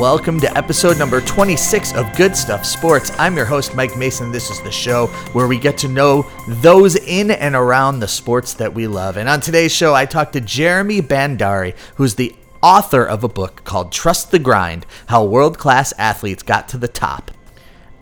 Welcome 0.00 0.40
to 0.40 0.56
episode 0.56 0.98
number 0.98 1.20
26 1.20 1.92
of 1.92 2.16
Good 2.16 2.34
Stuff 2.34 2.64
Sports. 2.64 3.12
I'm 3.18 3.36
your 3.36 3.44
host, 3.44 3.74
Mike 3.74 3.98
Mason. 3.98 4.32
This 4.32 4.48
is 4.48 4.58
the 4.62 4.72
show 4.72 5.08
where 5.34 5.46
we 5.46 5.58
get 5.58 5.76
to 5.76 5.88
know 5.88 6.22
those 6.48 6.96
in 6.96 7.30
and 7.30 7.54
around 7.54 8.00
the 8.00 8.08
sports 8.08 8.54
that 8.54 8.72
we 8.72 8.86
love. 8.86 9.18
And 9.18 9.28
on 9.28 9.42
today's 9.42 9.72
show, 9.72 9.94
I 9.94 10.06
talked 10.06 10.32
to 10.32 10.40
Jeremy 10.40 11.02
Bandari, 11.02 11.76
who's 11.96 12.14
the 12.14 12.34
author 12.62 13.04
of 13.04 13.24
a 13.24 13.28
book 13.28 13.62
called 13.64 13.92
Trust 13.92 14.30
the 14.30 14.38
Grind 14.38 14.86
How 15.08 15.22
World 15.22 15.58
Class 15.58 15.92
Athletes 15.98 16.42
Got 16.42 16.66
to 16.68 16.78
the 16.78 16.88
Top. 16.88 17.30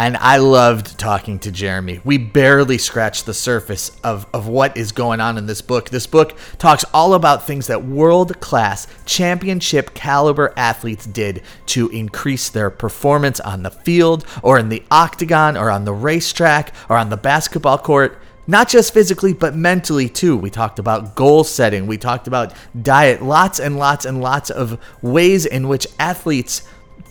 And 0.01 0.16
I 0.19 0.37
loved 0.37 0.97
talking 0.97 1.41
to 1.41 1.51
Jeremy. 1.51 2.01
We 2.05 2.19
barely 2.19 2.79
scratched 2.79 3.27
the 3.27 3.34
surface 3.34 3.91
of, 4.05 4.29
of 4.33 4.47
what 4.47 4.77
is 4.77 4.93
going 4.93 5.21
on 5.21 5.37
in 5.37 5.47
this 5.47 5.61
book. 5.61 5.91
This 5.91 6.07
book 6.07 6.38
talks 6.57 6.84
all 6.95 7.15
about 7.15 7.48
things 7.48 7.66
that 7.66 7.84
world 7.84 8.38
class, 8.38 8.87
championship 9.07 9.95
caliber 9.95 10.52
athletes 10.57 11.05
did 11.05 11.43
to 11.66 11.88
increase 11.88 12.48
their 12.48 12.71
performance 12.71 13.41
on 13.41 13.65
the 13.65 13.73
field 13.73 14.24
or 14.41 14.57
in 14.57 14.69
the 14.69 14.84
octagon 14.88 15.57
or 15.57 15.69
on 15.69 15.85
the 15.85 15.93
racetrack 15.93 16.73
or 16.88 16.96
on 16.96 17.10
the 17.10 17.16
basketball 17.16 17.79
court. 17.79 18.23
Not 18.46 18.69
just 18.69 18.95
physically, 18.95 19.32
but 19.32 19.57
mentally 19.57 20.09
too. 20.09 20.37
We 20.37 20.49
talked 20.49 20.79
about 20.79 21.16
goal 21.16 21.43
setting, 21.43 21.88
we 21.88 21.99
talked 21.99 22.29
about 22.29 22.54
diet, 22.80 23.21
lots 23.21 23.59
and 23.59 23.76
lots 23.76 24.04
and 24.04 24.23
lots 24.23 24.49
of 24.49 24.79
ways 25.02 25.45
in 25.45 25.66
which 25.66 25.88
athletes 25.99 26.63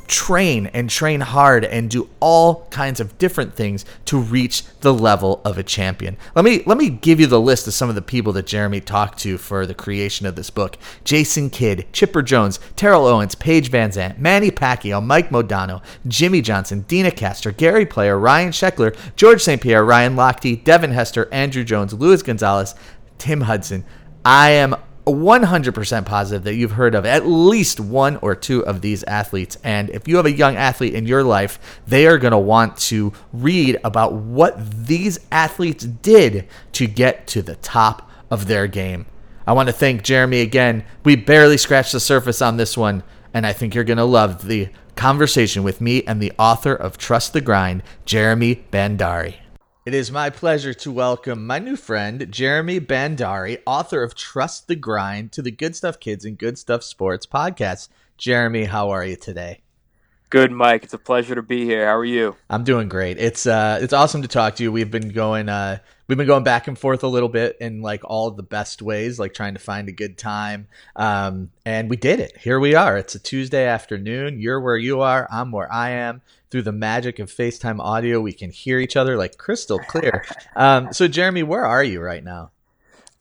train 0.08 0.68
and 0.68 0.90
train 0.90 1.22
hard 1.22 1.66
and 1.66 1.90
do 1.90 2.10
all 2.20 2.66
kinds 2.70 3.00
of 3.00 3.18
different 3.18 3.54
things 3.56 3.86
to 4.06 4.18
reach 4.18 4.64
the 4.82 4.94
level 4.94 5.42
of 5.44 5.58
a 5.58 5.64
champion. 5.64 6.18
Let 6.36 6.46
me 6.46 6.64
let 6.66 6.78
me 6.78 6.90
give 6.90 7.20
you 7.20 7.28
the 7.28 7.42
list 7.42 7.68
of 7.68 7.74
some 7.74 7.90
of 7.90 7.96
the 7.96 8.02
people 8.02 8.34
that 8.34 8.48
Jeremy 8.48 8.80
talked 8.80 9.20
to 9.20 9.38
for 9.38 9.66
the 9.66 9.74
creation 9.74 10.26
of 10.26 10.36
this 10.36 10.50
book. 10.50 10.78
Jason 11.04 11.50
Kidd, 11.50 11.86
Chipper 11.92 12.22
Jones, 12.22 12.60
Terrell 12.76 13.06
Owens, 13.06 13.36
Paige 13.36 13.70
Van 13.70 13.92
Zant, 13.92 14.18
Manny 14.18 14.52
Pacquiao, 14.52 15.06
Mike 15.06 15.30
Modano, 15.30 15.82
Jimmie 16.08 16.42
Johnson, 16.42 16.82
Deena 16.88 17.12
Kastor, 17.12 17.56
Gary 17.56 17.86
Player, 17.86 18.18
Ryan 18.18 18.52
Sheckler, 18.52 18.96
George 19.16 19.42
St. 19.42 19.62
Pierre, 19.62 19.84
Ryan 19.84 20.16
Lochte, 20.16 20.64
Devin 20.64 20.92
Hester, 20.92 21.26
Andruw 21.28 21.66
Jones, 21.66 21.94
Luis 21.94 22.24
Gonzalez, 22.24 22.76
Tim 23.18 23.42
Hudson. 23.42 23.84
I 24.24 24.52
am 24.52 24.76
100% 25.08 26.06
positive 26.06 26.44
that 26.44 26.56
you've 26.56 26.72
heard 26.72 26.96
of 26.96 27.06
at 27.06 27.26
least 27.26 27.80
one 27.80 28.18
or 28.18 28.36
two 28.36 28.66
of 28.66 28.82
these 28.82 29.04
athletes. 29.04 29.58
And 29.64 29.90
if 29.90 30.08
you 30.08 30.18
have 30.18 30.26
a 30.26 30.32
young 30.32 30.56
athlete 30.56 30.94
in 30.94 31.08
your 31.08 31.24
life, 31.24 31.82
they 31.88 32.08
are 32.08 32.18
going 32.18 32.32
to 32.32 32.38
want 32.38 32.78
to 32.78 33.14
read 33.34 33.80
about 33.84 34.14
what 34.14 34.56
these 34.88 35.20
athletes 35.32 35.86
did 35.86 36.48
to 36.74 36.88
get 36.88 37.28
to 37.28 37.42
the 37.42 37.56
top 37.56 38.10
of 38.30 38.48
their 38.48 38.68
game. 38.68 39.06
I 39.46 39.54
want 39.54 39.68
to 39.68 39.74
thank 39.74 40.04
Jeremy 40.04 40.42
again. 40.42 40.84
We 41.06 41.16
barely 41.16 41.58
scratched 41.58 41.94
the 41.94 42.00
surface 42.02 42.42
on 42.42 42.58
this 42.58 42.76
one, 42.76 43.04
and 43.34 43.48
I 43.48 43.54
think 43.54 43.74
you're 43.74 43.86
going 43.86 43.98
to 43.98 44.04
love 44.04 44.48
the 44.48 44.70
conversation 44.96 45.64
with 45.64 45.80
me 45.80 46.04
and 46.04 46.22
the 46.22 46.34
author 46.38 46.74
of 46.74 46.98
Trust 46.98 47.32
the 47.32 47.42
Grind, 47.42 47.84
Jeremy 48.06 48.66
Bandari. 48.72 49.36
It 49.88 49.94
is 49.94 50.12
my 50.12 50.30
pleasure 50.30 50.74
to 50.74 50.92
welcome 50.92 51.48
my 51.48 51.60
new 51.60 51.78
friend, 51.78 52.28
Jeremy 52.30 52.82
Bandari, 52.82 53.62
author 53.66 54.04
of 54.04 54.16
Trust 54.16 54.68
the 54.68 54.76
Grind, 54.76 55.32
to 55.32 55.42
the 55.42 55.50
Good 55.50 55.78
Stuff 55.78 56.02
Kids 56.02 56.26
and 56.26 56.38
Good 56.38 56.58
Stuff 56.58 56.84
Sports 56.84 57.26
podcast. 57.26 57.88
Jeremy, 58.18 58.66
how 58.66 58.90
are 58.90 59.06
you 59.06 59.16
today? 59.16 59.62
Good, 60.30 60.52
Mike. 60.52 60.84
It's 60.84 60.94
a 60.94 60.98
pleasure 60.98 61.36
to 61.36 61.42
be 61.42 61.64
here. 61.64 61.86
How 61.86 61.96
are 61.96 62.04
you? 62.04 62.36
I'm 62.50 62.66
doing 62.66 62.90
great. 62.90 63.18
It's 63.18 63.48
uh, 63.48 63.80
it's 63.82 63.94
awesome 63.94 64.24
to 64.24 64.28
talk 64.28 64.58
to 64.58 64.64
you. 64.64 64.74
We've 64.74 64.92
been 64.92 65.08
going 65.08 65.48
uh, 65.48 65.78
we've 66.08 66.18
been 66.18 66.28
going 66.28 66.44
back 66.44 66.68
and 66.68 66.78
forth 66.78 67.04
a 67.04 67.08
little 67.08 67.30
bit 67.30 67.56
in 67.62 67.82
like 67.82 68.02
all 68.04 68.30
the 68.32 68.44
best 68.44 68.82
ways, 68.82 69.20
like 69.20 69.34
trying 69.34 69.54
to 69.54 69.62
find 69.62 69.88
a 69.88 69.94
good 69.94 70.18
time. 70.18 70.68
Um, 70.98 71.52
and 71.66 71.90
we 71.90 71.96
did 71.96 72.20
it. 72.20 72.36
Here 72.36 72.60
we 72.60 72.76
are. 72.76 72.98
It's 72.98 73.16
a 73.16 73.20
Tuesday 73.20 73.66
afternoon. 73.66 74.42
You're 74.42 74.60
where 74.60 74.76
you 74.76 75.00
are. 75.00 75.30
I'm 75.32 75.54
where 75.54 75.72
I 75.72 75.92
am. 75.92 76.22
Through 76.50 76.64
the 76.64 76.72
magic 76.72 77.20
of 77.20 77.30
FaceTime 77.30 77.80
audio, 77.80 78.22
we 78.22 78.34
can 78.34 78.52
hear 78.52 78.80
each 78.80 78.96
other 78.96 79.18
like 79.18 79.38
crystal 79.38 79.80
clear. 79.80 80.24
Um, 80.56 80.94
so, 80.94 81.08
Jeremy, 81.08 81.44
where 81.44 81.66
are 81.66 81.84
you 81.84 82.02
right 82.02 82.24
now? 82.24 82.52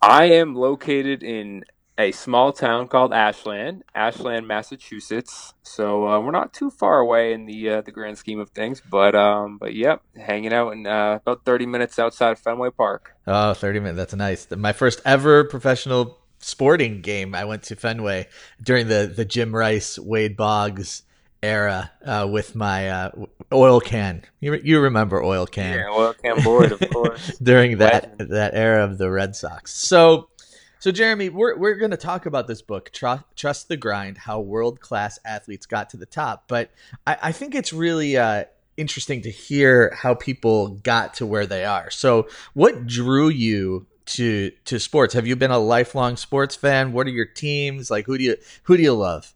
I 0.01 0.27
am 0.27 0.55
located 0.55 1.23
in 1.23 1.65
a 1.99 2.13
small 2.13 2.53
town 2.53 2.89
called 2.89 3.13
Ashland, 3.13 3.83
Ashland, 3.95 4.47
Massachusetts. 4.47 5.55
So 5.63 6.07
uh, 6.07 6.21
we're 6.21 6.31
not 6.31 6.53
too 6.53 6.71
far 6.71 6.99
away 6.99 7.33
in 7.33 7.47
the 7.47 7.71
uh, 7.71 7.81
the 7.81 7.93
grand 7.93 8.19
scheme 8.19 8.39
of 8.39 8.51
things, 8.51 8.81
but 8.81 9.15
um, 9.15 9.59
but 9.59 9.75
yep, 9.75 10.03
hanging 10.17 10.53
out 10.53 10.73
in 10.73 10.87
uh, 10.87 11.19
about 11.23 11.45
thirty 11.45 11.67
minutes 11.67 11.99
outside 11.99 12.33
of 12.33 12.39
Fenway 12.39 12.71
Park. 12.71 13.15
Oh, 13.27 13.55
30 13.55 13.81
minutes. 13.81 13.97
That's 13.97 14.15
nice. 14.15 14.51
My 14.51 14.73
first 14.73 15.01
ever 15.05 15.45
professional 15.45 16.19
sporting 16.39 17.01
game. 17.01 17.35
I 17.35 17.45
went 17.45 17.65
to 17.65 17.77
Fenway 17.77 18.29
during 18.63 18.89
the 18.89 19.13
the 19.15 19.25
Jim 19.25 19.55
Rice, 19.55 19.99
Wade 19.99 20.37
Boggs 20.37 21.03
era 21.43 21.91
uh, 22.05 22.27
with 22.31 22.55
my 22.55 22.89
uh, 22.89 23.11
oil 23.53 23.81
can. 23.81 24.23
You, 24.41 24.55
you 24.55 24.81
remember 24.81 25.23
oil 25.23 25.47
can? 25.47 25.79
Yeah, 25.79 25.91
oil 25.91 26.15
can 26.15 26.43
Boyd, 26.43 26.73
of 26.73 26.91
course. 26.91 27.37
during 27.43 27.79
that 27.79 28.17
that 28.19 28.55
era 28.55 28.85
of 28.85 28.99
the 28.99 29.11
Red 29.11 29.37
Sox. 29.37 29.75
So 29.75 30.29
so, 30.79 30.93
Jeremy, 30.93 31.31
we're, 31.31 31.57
we're 31.57 31.75
going 31.75 31.91
to 31.91 31.97
talk 31.97 32.27
about 32.27 32.47
this 32.47 32.63
book, 32.63 32.93
Trust, 32.93 33.25
Trust 33.35 33.69
the 33.69 33.77
Grind 33.77 34.19
How 34.19 34.41
World 34.41 34.79
Class 34.79 35.19
Athletes 35.25 35.67
Got 35.67 35.91
to 35.91 35.97
the 35.97 36.07
Top. 36.07 36.45
But 36.47 36.71
I, 37.07 37.17
I 37.25 37.33
think 37.33 37.55
it's 37.55 37.73
really 37.73 38.17
uh, 38.17 38.45
interesting 38.77 39.23
to 39.23 39.31
hear 39.31 39.93
how 39.97 40.15
people 40.15 40.69
got 40.69 41.15
to 41.15 41.27
where 41.27 41.47
they 41.47 41.65
are. 41.65 41.91
So, 41.91 42.29
what 42.55 42.87
drew 42.87 43.29
you 43.29 43.87
to 44.07 44.53
to 44.67 44.79
sports? 44.79 45.15
Have 45.15 45.27
you 45.27 45.35
been 45.35 45.51
a 45.51 45.59
lifelong 45.59 46.17
sports 46.17 46.55
fan? 46.55 46.93
What 46.93 47.07
are 47.07 47.11
your 47.11 47.27
teams? 47.27 47.91
Like, 47.91 48.07
who 48.07 48.19
do 48.19 48.25
you 48.25 48.37
who 48.65 48.77
do 48.77 48.83
you 48.83 48.95
love? 48.95 49.35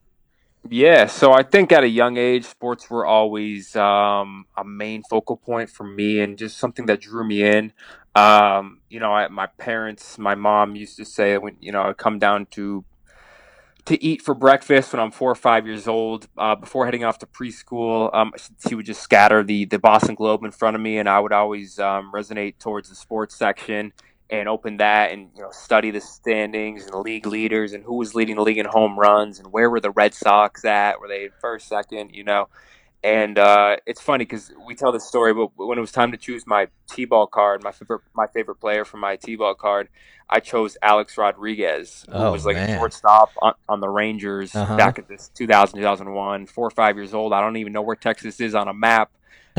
Yeah, 0.68 1.06
so 1.06 1.32
I 1.32 1.42
think 1.42 1.72
at 1.72 1.84
a 1.84 1.88
young 1.88 2.16
age, 2.18 2.44
sports 2.44 2.90
were 2.90 3.06
always 3.06 3.74
um, 3.76 4.44
a 4.56 4.64
main 4.64 5.02
focal 5.08 5.36
point 5.36 5.70
for 5.70 5.84
me 5.84 6.20
and 6.20 6.36
just 6.36 6.58
something 6.58 6.86
that 6.86 7.00
drew 7.00 7.26
me 7.26 7.42
in. 7.42 7.72
Um, 8.14 8.80
you 8.90 9.00
know, 9.00 9.12
I, 9.12 9.28
my 9.28 9.46
parents, 9.46 10.18
my 10.18 10.34
mom 10.34 10.76
used 10.76 10.96
to 10.98 11.04
say 11.04 11.38
when 11.38 11.56
you 11.60 11.72
know 11.72 11.82
I 11.82 11.92
come 11.94 12.18
down 12.18 12.46
to 12.52 12.84
to 13.86 14.02
eat 14.04 14.20
for 14.20 14.34
breakfast 14.34 14.92
when 14.92 15.00
I'm 15.00 15.10
four 15.10 15.30
or 15.30 15.34
five 15.34 15.66
years 15.66 15.88
old. 15.88 16.28
Uh, 16.36 16.54
before 16.54 16.84
heading 16.84 17.04
off 17.04 17.18
to 17.20 17.26
preschool, 17.26 18.14
um, 18.14 18.32
she 18.68 18.74
would 18.74 18.86
just 18.86 19.00
scatter 19.00 19.42
the 19.42 19.64
the 19.64 19.78
Boston 19.78 20.14
Globe 20.14 20.44
in 20.44 20.50
front 20.50 20.76
of 20.76 20.82
me, 20.82 20.98
and 20.98 21.08
I 21.08 21.20
would 21.20 21.32
always 21.32 21.78
um, 21.78 22.12
resonate 22.14 22.58
towards 22.58 22.90
the 22.90 22.94
sports 22.94 23.34
section 23.34 23.92
and 24.30 24.48
open 24.48 24.76
that 24.76 25.10
and 25.12 25.30
you 25.34 25.42
know 25.42 25.50
study 25.50 25.90
the 25.90 26.00
standings 26.00 26.84
and 26.84 26.92
the 26.92 26.98
league 26.98 27.26
leaders 27.26 27.72
and 27.72 27.84
who 27.84 27.94
was 27.96 28.14
leading 28.14 28.36
the 28.36 28.42
league 28.42 28.58
in 28.58 28.66
home 28.66 28.98
runs 28.98 29.38
and 29.38 29.52
where 29.52 29.68
were 29.68 29.80
the 29.80 29.90
Red 29.90 30.14
Sox 30.14 30.64
at? 30.64 31.00
Were 31.00 31.08
they 31.08 31.30
first, 31.40 31.66
second? 31.68 32.14
You 32.14 32.24
know, 32.24 32.48
and 33.02 33.38
uh, 33.38 33.76
it's 33.86 34.00
funny 34.00 34.24
because 34.24 34.52
we 34.66 34.74
tell 34.74 34.92
this 34.92 35.04
story, 35.04 35.32
but 35.34 35.50
when 35.56 35.78
it 35.78 35.80
was 35.80 35.90
time 35.92 36.12
to 36.12 36.18
choose 36.18 36.46
my 36.46 36.68
T-ball 36.90 37.26
card, 37.26 37.62
my 37.62 37.72
favorite, 37.72 38.02
my 38.14 38.26
favorite 38.28 38.56
player 38.60 38.84
for 38.84 38.98
my 38.98 39.16
T-ball 39.16 39.54
card, 39.54 39.88
I 40.28 40.38
chose 40.40 40.76
Alex 40.82 41.16
Rodriguez, 41.18 42.04
who 42.08 42.14
Oh, 42.14 42.30
was 42.30 42.46
like 42.46 42.56
man. 42.56 42.70
a 42.70 42.78
shortstop 42.78 43.30
on, 43.42 43.54
on 43.68 43.80
the 43.80 43.88
Rangers 43.88 44.54
Uh-huh. 44.54 44.76
back 44.76 44.98
in 44.98 45.06
this 45.08 45.28
2000, 45.34 45.78
2001, 45.80 46.46
four 46.46 46.66
or 46.66 46.70
five 46.70 46.96
years 46.96 47.14
old. 47.14 47.32
I 47.32 47.40
don't 47.40 47.56
even 47.56 47.72
know 47.72 47.82
where 47.82 47.96
Texas 47.96 48.38
is 48.40 48.54
on 48.54 48.68
a 48.68 48.74
map. 48.74 49.10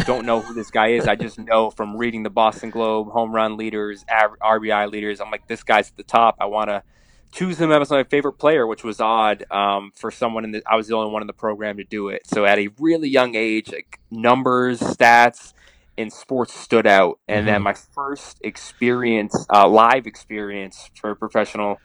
Don't 0.05 0.25
know 0.25 0.41
who 0.41 0.53
this 0.53 0.71
guy 0.71 0.89
is. 0.89 1.07
I 1.07 1.15
just 1.15 1.37
know 1.37 1.69
from 1.69 1.97
reading 1.97 2.23
the 2.23 2.29
Boston 2.29 2.69
Globe 2.69 3.09
home 3.11 3.33
run 3.33 3.57
leaders, 3.57 4.03
RBI 4.09 4.89
leaders. 4.91 5.21
I'm 5.21 5.29
like, 5.31 5.47
this 5.47 5.63
guy's 5.63 5.89
at 5.89 5.97
the 5.97 6.03
top. 6.03 6.37
I 6.39 6.45
want 6.45 6.69
to 6.69 6.83
choose 7.31 7.59
him 7.59 7.71
as 7.71 7.89
my 7.89 8.03
favorite 8.03 8.33
player, 8.33 8.65
which 8.67 8.83
was 8.83 8.99
odd 8.99 9.45
um, 9.51 9.91
for 9.95 10.09
someone 10.11 10.43
in 10.43 10.51
the. 10.51 10.63
I 10.65 10.75
was 10.75 10.87
the 10.87 10.95
only 10.95 11.11
one 11.11 11.21
in 11.21 11.27
the 11.27 11.33
program 11.33 11.77
to 11.77 11.83
do 11.83 12.09
it. 12.09 12.25
So 12.25 12.45
at 12.45 12.57
a 12.57 12.69
really 12.79 13.09
young 13.09 13.35
age, 13.35 13.71
like 13.71 13.99
numbers, 14.09 14.79
stats, 14.79 15.53
in 15.97 16.09
sports 16.09 16.53
stood 16.53 16.87
out. 16.87 17.19
And 17.27 17.47
then 17.47 17.61
Mhm. 17.61 17.65
my 17.65 17.73
first 17.73 18.39
experience, 18.41 19.45
uh, 19.53 19.67
live 19.67 20.07
experience 20.07 20.89
for 20.99 21.11
a 21.11 21.15
professional. 21.15 21.79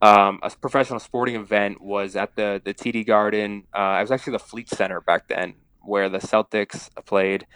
Um, 0.00 0.40
a 0.42 0.50
professional 0.50 0.98
sporting 0.98 1.36
event 1.36 1.80
was 1.80 2.16
at 2.16 2.34
the 2.34 2.60
the 2.64 2.74
TD 2.74 3.04
Garden. 3.06 3.64
Uh, 3.72 3.96
it 3.98 4.02
was 4.02 4.10
actually 4.10 4.32
the 4.32 4.40
Fleet 4.40 4.68
Center 4.68 5.00
back 5.00 5.28
then, 5.28 5.54
where 5.84 6.08
the 6.08 6.18
Celtics 6.18 6.88
played, 7.06 7.46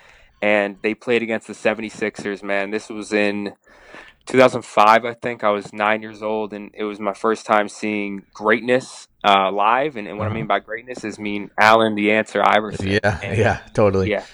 and 0.42 0.76
they 0.82 0.94
played 0.94 1.22
against 1.22 1.46
the 1.46 1.52
76ers. 1.54 2.42
Man, 2.42 2.70
this 2.70 2.88
was 2.88 3.12
in 3.12 3.52
2005, 4.26 5.04
I 5.04 5.14
think. 5.14 5.44
I 5.44 5.50
was 5.50 5.72
nine 5.72 6.02
years 6.02 6.22
old, 6.22 6.52
and 6.52 6.70
it 6.74 6.84
was 6.84 6.98
my 6.98 7.14
first 7.14 7.46
time 7.46 7.68
seeing 7.68 8.22
greatness 8.34 9.08
uh, 9.24 9.50
live. 9.52 9.96
And, 9.96 10.08
and 10.08 10.18
what 10.18 10.24
I 10.24 10.26
Uh-huh. 10.28 10.34
mean 10.34 10.46
by 10.46 10.58
greatness 10.60 11.04
is 11.04 11.18
mean 11.18 11.50
Allen 11.58 11.94
the 11.94 12.12
Answer 12.12 12.42
Iverson. 12.44 12.88
Yeah, 12.88 13.20
And- 13.22 13.38
yeah, 13.38 13.60
totally. 13.74 14.10
yeah. 14.10 14.24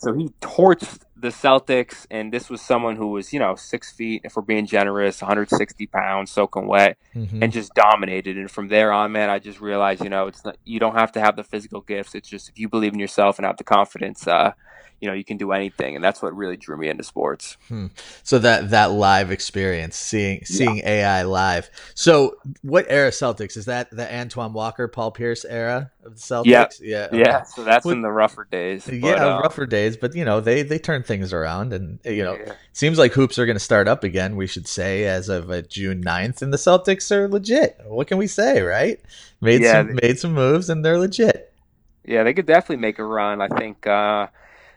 So 0.00 0.14
he 0.14 0.30
torched 0.40 1.00
the 1.14 1.28
Celtics, 1.28 2.06
and 2.10 2.32
this 2.32 2.48
was 2.48 2.62
someone 2.62 2.96
who 2.96 3.08
was, 3.08 3.34
you 3.34 3.38
know, 3.38 3.54
six 3.54 3.92
feet, 3.92 4.22
if 4.24 4.34
we're 4.34 4.42
being 4.42 4.64
generous, 4.64 5.20
160 5.20 5.86
pounds, 5.88 6.30
soaking 6.30 6.66
wet, 6.66 6.96
mm-hmm. 7.14 7.42
and 7.42 7.52
just 7.52 7.74
dominated. 7.74 8.38
And 8.38 8.50
from 8.50 8.68
there 8.68 8.92
on, 8.92 9.12
man, 9.12 9.28
I 9.28 9.38
just 9.38 9.60
realized, 9.60 10.02
you 10.02 10.08
know, 10.08 10.26
it's 10.26 10.42
not, 10.42 10.56
you 10.64 10.80
don't 10.80 10.94
have 10.94 11.12
to 11.12 11.20
have 11.20 11.36
the 11.36 11.44
physical 11.44 11.82
gifts. 11.82 12.14
It's 12.14 12.30
just 12.30 12.48
if 12.48 12.58
you 12.58 12.66
believe 12.66 12.94
in 12.94 12.98
yourself 12.98 13.38
and 13.38 13.44
have 13.44 13.58
the 13.58 13.64
confidence, 13.64 14.26
uh, 14.26 14.52
you 15.00 15.08
know 15.08 15.14
you 15.14 15.24
can 15.24 15.36
do 15.36 15.52
anything 15.52 15.96
and 15.96 16.04
that's 16.04 16.22
what 16.22 16.34
really 16.36 16.56
drew 16.56 16.76
me 16.76 16.88
into 16.88 17.02
sports 17.02 17.56
hmm. 17.68 17.86
so 18.22 18.38
that 18.38 18.70
that 18.70 18.92
live 18.92 19.30
experience 19.30 19.96
seeing 19.96 20.44
seeing 20.44 20.78
yeah. 20.78 20.90
ai 20.90 21.22
live 21.22 21.70
so 21.94 22.36
what 22.62 22.84
era 22.88 23.10
celtics 23.10 23.56
is 23.56 23.64
that 23.64 23.90
the 23.90 24.14
antoine 24.14 24.52
walker 24.52 24.86
paul 24.86 25.10
pierce 25.10 25.44
era 25.44 25.90
of 26.04 26.14
the 26.14 26.20
celtics 26.20 26.44
yeah 26.44 26.66
yeah 26.82 27.06
okay. 27.06 27.18
yeah 27.18 27.42
so 27.42 27.64
that's 27.64 27.84
well, 27.84 27.94
in 27.94 28.02
the 28.02 28.10
rougher 28.10 28.46
days 28.50 28.84
but, 28.84 28.94
yeah 28.94 29.36
uh, 29.36 29.40
rougher 29.40 29.66
days 29.66 29.96
but 29.96 30.14
you 30.14 30.24
know 30.24 30.40
they 30.40 30.62
they 30.62 30.78
turn 30.78 31.02
things 31.02 31.32
around 31.32 31.72
and 31.72 31.98
you 32.04 32.22
know 32.22 32.34
yeah. 32.34 32.52
seems 32.72 32.98
like 32.98 33.12
hoops 33.12 33.38
are 33.38 33.46
going 33.46 33.56
to 33.56 33.60
start 33.60 33.88
up 33.88 34.04
again 34.04 34.36
we 34.36 34.46
should 34.46 34.68
say 34.68 35.04
as 35.04 35.28
of 35.28 35.50
uh, 35.50 35.62
june 35.62 36.02
9th 36.02 36.42
and 36.42 36.52
the 36.52 36.58
celtics 36.58 37.10
are 37.10 37.28
legit 37.28 37.78
what 37.86 38.06
can 38.06 38.18
we 38.18 38.26
say 38.26 38.60
right 38.60 39.00
made 39.40 39.62
yeah, 39.62 39.72
some 39.72 39.94
they, 39.94 40.08
made 40.08 40.18
some 40.18 40.34
moves 40.34 40.68
and 40.68 40.84
they're 40.84 40.98
legit 40.98 41.52
yeah 42.04 42.22
they 42.22 42.34
could 42.34 42.46
definitely 42.46 42.76
make 42.76 42.98
a 42.98 43.04
run 43.04 43.40
i 43.40 43.48
think 43.48 43.86
uh 43.86 44.26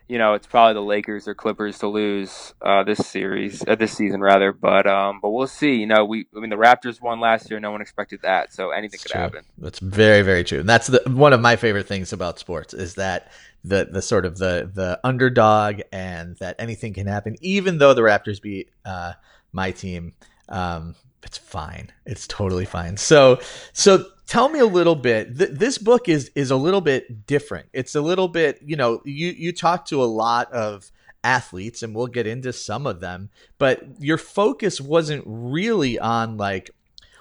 you 0.08 0.18
know, 0.18 0.34
it's 0.34 0.48
probably 0.48 0.74
the 0.74 0.82
Lakers 0.82 1.28
or 1.28 1.34
Clippers 1.34 1.80
to 1.80 1.88
lose 1.88 2.54
uh, 2.62 2.84
this 2.84 3.00
series, 3.00 3.64
uh, 3.68 3.76
this 3.76 3.94
season 3.94 4.22
rather. 4.22 4.52
But 4.52 4.86
um, 4.86 5.20
but 5.22 5.30
we'll 5.30 5.48
see. 5.48 5.76
You 5.76 5.88
know, 5.88 6.04
we 6.06 6.28
I 6.36 6.40
mean 6.40 6.50
the 6.50 6.58
Raptors 6.58 7.02
won 7.02 7.20
last 7.20 7.50
year. 7.50 7.60
No 7.60 7.72
one 7.72 7.82
expected 7.82 8.22
that, 8.24 8.54
so 8.54 8.72
anything 8.72 9.00
could 9.00 9.12
true. 9.12 9.22
happen. 9.22 9.46
That's 9.58 9.80
very 9.80 10.22
very 10.22 10.44
true. 10.44 10.60
And 10.60 10.70
that's 10.70 10.88
the 10.88 11.02
one 11.08 11.34
of 11.34 11.42
my 11.42 11.56
favorite 11.56 11.88
things 11.88 12.12
about 12.12 12.38
sports 12.38 12.74
is 12.74 12.96
that 12.96 13.32
the 13.64 13.88
the 13.90 14.02
sort 14.02 14.26
of 14.26 14.38
the 14.38 14.70
the 14.74 15.00
underdog 15.04 15.82
and 15.92 16.36
that 16.38 16.58
anything 16.60 16.94
can 16.94 17.08
happen. 17.08 17.38
Even 17.42 17.78
though 17.78 17.94
the 17.94 18.02
Raptors 18.02 18.42
beat 18.42 18.70
uh, 18.86 19.14
my 19.54 19.72
team, 19.72 20.14
um, 20.50 20.96
it's 21.24 21.38
fine. 21.38 21.92
It's 22.06 22.28
totally 22.28 22.66
fine. 22.66 22.98
So 22.98 23.40
so 23.74 24.06
tell 24.28 24.50
me 24.50 24.60
a 24.60 24.66
little 24.66 24.96
bit. 24.96 25.38
Th- 25.38 25.52
this 25.52 25.78
book 25.78 26.10
is 26.10 26.32
is 26.36 26.52
a 26.52 26.56
little 26.56 26.82
bit 26.82 27.26
different. 27.26 27.68
It's 27.74 27.96
a 27.96 28.02
little 28.02 28.28
bit 28.28 28.60
you 28.64 28.76
know 28.76 29.02
you 29.06 29.30
you 29.30 29.54
talk 29.54 29.86
to 29.86 30.04
a 30.04 30.06
lot 30.06 30.52
of 30.52 30.92
athletes 31.24 31.84
and 31.84 31.96
we'll 31.96 32.08
get 32.08 32.28
into 32.28 32.52
some 32.52 32.86
of 32.86 33.00
them 33.00 33.30
but 33.58 33.82
your 33.98 34.18
focus 34.18 34.82
wasn't 34.82 35.24
really 35.26 35.98
on 35.98 36.36
like 36.36 36.70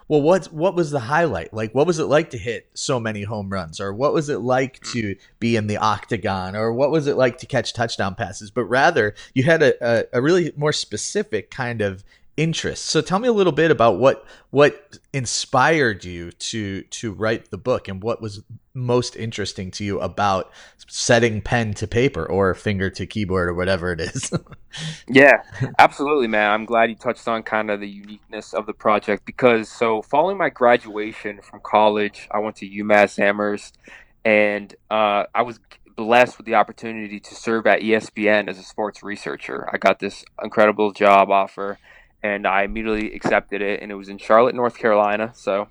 well 0.09 0.21
what 0.21 0.47
what 0.47 0.75
was 0.75 0.91
the 0.91 1.01
highlight? 1.01 1.55
Like 1.55 1.73
what 1.75 1.87
was 1.87 1.99
it 1.99 2.05
like 2.05 2.31
to 2.31 2.39
hit 2.39 2.69
so 2.75 2.99
many 2.99 3.23
home 3.23 3.49
runs? 3.49 3.81
Or 3.81 3.95
what 3.95 4.13
was 4.13 4.29
it 4.29 4.41
like 4.41 4.81
to 4.93 5.17
be 5.39 5.57
in 5.57 5.69
the 5.69 5.77
octagon? 5.79 6.57
Or 6.57 6.73
what 6.73 6.91
was 6.91 7.07
it 7.07 7.17
like 7.17 7.39
to 7.39 7.47
catch 7.47 7.73
touchdown 7.73 8.15
passes? 8.15 8.51
But 8.51 8.65
rather 8.65 9.15
you 9.35 9.45
had 9.45 9.63
a, 9.63 9.75
a, 9.81 10.05
a 10.15 10.21
really 10.21 10.53
more 10.57 10.73
specific 10.73 11.51
kind 11.51 11.81
of 11.81 12.05
interests. 12.37 12.89
So 12.89 13.01
tell 13.01 13.19
me 13.19 13.29
a 13.29 13.33
little 13.33 13.53
bit 13.53 13.71
about 13.71 13.99
what 13.99 14.25
what 14.51 14.99
inspired 15.13 16.05
you 16.05 16.33
to 16.33 16.83
to 16.83 17.13
write 17.13 17.51
the 17.51 17.59
book 17.59 17.89
and 17.89 18.03
what 18.03 18.23
was 18.23 18.43
most 18.75 19.17
interesting 19.17 19.71
to 19.71 19.85
you 19.85 20.01
about 20.01 20.51
setting 20.89 21.43
pen 21.43 21.75
to 21.75 21.87
paper 21.87 22.25
or 22.25 22.55
finger 22.55 22.89
to 22.91 23.07
keyboard 23.07 23.49
or 23.49 23.55
whatever 23.55 23.93
it 23.93 24.01
is. 24.01 24.33
yeah, 25.09 25.43
absolutely, 25.79 26.27
man. 26.27 26.51
I'm 26.51 26.65
glad 26.65 26.89
you 26.89 26.97
touched 26.97 27.29
on 27.29 27.43
kind 27.43 27.71
of 27.71 27.81
the 27.81 27.89
uniqueness 27.89 28.55
of 28.55 28.67
the 28.67 28.73
project 28.73 29.27
because 29.27 29.69
so 29.69 30.01
following 30.03 30.39
my 30.39 30.49
graduation 30.49 31.41
from 31.43 31.61
college, 31.63 32.29
I 32.31 32.39
went 32.39 32.57
to 32.57 32.69
UMass 32.69 33.19
Amherst 33.19 33.77
and 34.25 34.75
uh, 34.91 35.25
I 35.35 35.43
was 35.43 35.61
blessed 35.97 36.39
with 36.39 36.47
the 36.47 36.55
opportunity 36.55 37.21
to 37.21 37.35
serve 37.35 37.67
at 37.67 37.81
ESPN 37.81 38.49
as 38.49 38.59
a 38.59 38.63
sports 38.63 39.03
researcher. 39.03 39.69
I 39.71 39.77
got 39.77 39.99
this 39.99 40.25
incredible 40.43 40.93
job 40.93 41.31
offer 41.31 41.79
and 42.23 42.47
I 42.47 42.63
immediately 42.63 43.15
accepted 43.15 43.61
it. 43.63 43.83
And 43.83 43.91
it 43.91 43.97
was 43.97 44.09
in 44.09 44.19
Charlotte, 44.19 44.55
North 44.55 44.77
Carolina. 44.77 45.33
So 45.35 45.69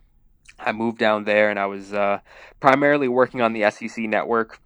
I 0.59 0.71
moved 0.71 0.97
down 0.97 1.23
there, 1.23 1.49
and 1.49 1.59
I 1.59 1.65
was 1.65 1.93
uh, 1.93 2.19
primarily 2.59 3.07
working 3.07 3.41
on 3.41 3.53
the 3.53 3.69
SEC 3.71 3.97
network, 4.05 4.59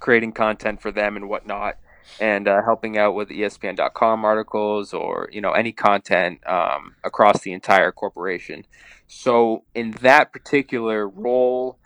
creating 0.00 0.32
content 0.32 0.80
for 0.80 0.90
them 0.90 1.16
and 1.16 1.28
whatnot, 1.28 1.76
and 2.20 2.48
uh, 2.48 2.62
helping 2.64 2.96
out 2.96 3.14
with 3.14 3.28
ESPN.com 3.28 4.24
articles 4.24 4.94
or 4.94 5.28
you 5.32 5.40
know 5.40 5.52
any 5.52 5.72
content 5.72 6.46
um, 6.46 6.94
across 7.04 7.40
the 7.40 7.52
entire 7.52 7.92
corporation. 7.92 8.64
So 9.08 9.64
in 9.74 9.92
that 10.02 10.32
particular 10.32 11.08
role. 11.08 11.78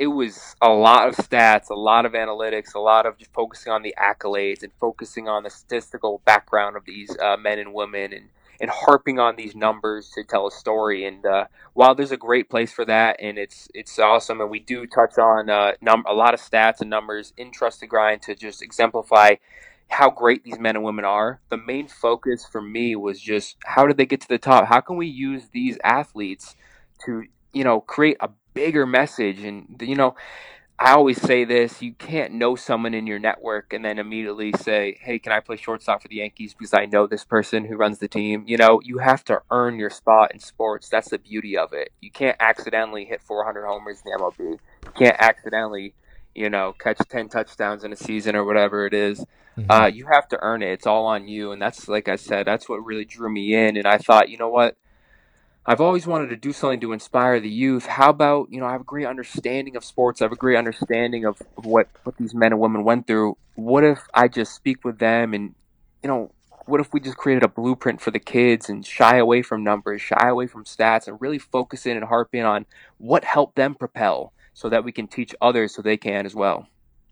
It 0.00 0.06
was 0.06 0.54
a 0.62 0.68
lot 0.68 1.08
of 1.08 1.16
stats, 1.16 1.70
a 1.70 1.74
lot 1.74 2.06
of 2.06 2.12
analytics, 2.12 2.76
a 2.76 2.78
lot 2.78 3.04
of 3.04 3.18
just 3.18 3.32
focusing 3.32 3.72
on 3.72 3.82
the 3.82 3.92
accolades 4.00 4.62
and 4.62 4.70
focusing 4.78 5.26
on 5.26 5.42
the 5.42 5.50
statistical 5.50 6.22
background 6.24 6.76
of 6.76 6.84
these 6.84 7.10
uh, 7.18 7.36
men 7.36 7.58
and 7.58 7.74
women 7.74 8.12
and 8.12 8.28
and 8.60 8.70
harping 8.70 9.18
on 9.18 9.36
these 9.36 9.54
numbers 9.54 10.10
to 10.10 10.24
tell 10.24 10.46
a 10.46 10.50
story. 10.50 11.04
And 11.06 11.24
uh, 11.24 11.46
while 11.74 11.94
there's 11.94 12.12
a 12.12 12.16
great 12.16 12.50
place 12.50 12.72
for 12.72 12.84
that, 12.84 13.16
and 13.20 13.38
it's 13.38 13.68
it's 13.74 13.98
awesome, 13.98 14.40
and 14.40 14.50
we 14.50 14.58
do 14.60 14.86
touch 14.86 15.18
on 15.18 15.50
uh, 15.50 15.72
num- 15.80 16.04
a 16.08 16.14
lot 16.14 16.34
of 16.34 16.40
stats 16.40 16.80
and 16.80 16.90
numbers 16.90 17.32
in 17.36 17.52
Trust 17.52 17.80
to 17.80 17.86
Grind 17.86 18.22
to 18.22 18.34
just 18.34 18.62
exemplify 18.62 19.36
how 19.88 20.10
great 20.10 20.44
these 20.44 20.58
men 20.58 20.76
and 20.76 20.84
women 20.84 21.04
are. 21.04 21.40
The 21.50 21.56
main 21.56 21.88
focus 21.88 22.46
for 22.46 22.60
me 22.60 22.96
was 22.96 23.20
just 23.20 23.56
how 23.64 23.86
did 23.86 23.96
they 23.96 24.06
get 24.06 24.20
to 24.22 24.28
the 24.28 24.38
top? 24.38 24.66
How 24.66 24.80
can 24.80 24.96
we 24.96 25.06
use 25.06 25.48
these 25.52 25.78
athletes 25.84 26.56
to 27.06 27.24
you 27.52 27.64
know 27.64 27.80
create 27.80 28.16
a 28.20 28.30
bigger 28.54 28.86
message? 28.86 29.40
And 29.40 29.80
you 29.80 29.96
know 29.96 30.14
I 30.80 30.92
always 30.92 31.20
say 31.20 31.44
this 31.44 31.82
you 31.82 31.92
can't 31.92 32.34
know 32.34 32.54
someone 32.54 32.94
in 32.94 33.06
your 33.06 33.18
network 33.18 33.72
and 33.72 33.84
then 33.84 33.98
immediately 33.98 34.52
say, 34.52 34.96
hey, 35.00 35.18
can 35.18 35.32
I 35.32 35.40
play 35.40 35.56
shortstop 35.56 36.02
for 36.02 36.08
the 36.08 36.16
Yankees 36.16 36.54
because 36.54 36.72
I 36.72 36.86
know 36.86 37.06
this 37.06 37.24
person 37.24 37.64
who 37.64 37.76
runs 37.76 37.98
the 37.98 38.06
team? 38.06 38.44
You 38.46 38.58
know, 38.58 38.80
you 38.84 38.98
have 38.98 39.24
to 39.24 39.42
earn 39.50 39.78
your 39.78 39.90
spot 39.90 40.32
in 40.32 40.38
sports. 40.38 40.88
That's 40.88 41.10
the 41.10 41.18
beauty 41.18 41.56
of 41.56 41.72
it. 41.72 41.90
You 42.00 42.12
can't 42.12 42.36
accidentally 42.38 43.04
hit 43.06 43.20
400 43.22 43.66
homers 43.66 44.02
in 44.04 44.12
the 44.12 44.18
MLB. 44.18 44.38
You 44.84 44.92
can't 44.96 45.16
accidentally, 45.18 45.94
you 46.34 46.48
know, 46.48 46.74
catch 46.78 46.98
10 47.08 47.28
touchdowns 47.28 47.82
in 47.82 47.92
a 47.92 47.96
season 47.96 48.36
or 48.36 48.44
whatever 48.44 48.86
it 48.86 48.94
is. 48.94 49.24
Mm-hmm. 49.58 49.70
Uh, 49.70 49.86
you 49.86 50.06
have 50.06 50.28
to 50.28 50.38
earn 50.40 50.62
it. 50.62 50.70
It's 50.70 50.86
all 50.86 51.06
on 51.06 51.26
you. 51.26 51.50
And 51.50 51.60
that's, 51.60 51.88
like 51.88 52.08
I 52.08 52.14
said, 52.14 52.46
that's 52.46 52.68
what 52.68 52.84
really 52.84 53.04
drew 53.04 53.28
me 53.32 53.52
in. 53.52 53.76
And 53.76 53.86
I 53.86 53.98
thought, 53.98 54.28
you 54.28 54.38
know 54.38 54.48
what? 54.48 54.76
I've 55.68 55.82
always 55.82 56.06
wanted 56.06 56.30
to 56.30 56.36
do 56.36 56.54
something 56.54 56.80
to 56.80 56.94
inspire 56.94 57.40
the 57.40 57.50
youth. 57.50 57.84
How 57.84 58.08
about, 58.08 58.50
you 58.50 58.58
know, 58.58 58.64
I 58.64 58.72
have 58.72 58.80
a 58.80 58.84
great 58.84 59.04
understanding 59.04 59.76
of 59.76 59.84
sports. 59.84 60.22
I 60.22 60.24
have 60.24 60.32
a 60.32 60.36
great 60.36 60.56
understanding 60.56 61.26
of, 61.26 61.42
what, 61.56 61.88
what 62.04 62.16
these 62.16 62.34
men 62.34 62.52
and 62.52 62.60
women 62.60 62.84
went 62.84 63.06
through. 63.06 63.36
What 63.54 63.84
if 63.84 63.98
I 64.14 64.28
just 64.28 64.54
speak 64.54 64.82
with 64.82 64.98
them 64.98 65.34
and, 65.34 65.54
you 66.02 66.08
know, 66.08 66.32
what 66.64 66.80
if 66.80 66.94
we 66.94 67.00
just 67.00 67.18
created 67.18 67.42
a 67.42 67.48
blueprint 67.48 68.00
for 68.00 68.10
the 68.10 68.18
kids 68.18 68.70
and 68.70 68.86
shy 68.86 69.18
away 69.18 69.42
from 69.42 69.62
numbers, 69.62 70.00
shy 70.00 70.26
away 70.26 70.46
from 70.46 70.64
stats, 70.64 71.06
and 71.06 71.20
really 71.20 71.38
focus 71.38 71.84
in 71.84 71.98
and 71.98 72.06
harp 72.06 72.30
in 72.34 72.46
on 72.46 72.64
what 72.96 73.24
helped 73.24 73.56
them 73.56 73.74
propel 73.74 74.32
so 74.54 74.70
that 74.70 74.84
we 74.84 74.92
can 74.92 75.06
teach 75.06 75.34
others 75.38 75.74
so 75.74 75.82
they 75.82 75.98
can 75.98 76.24
as 76.24 76.34
well. 76.34 76.66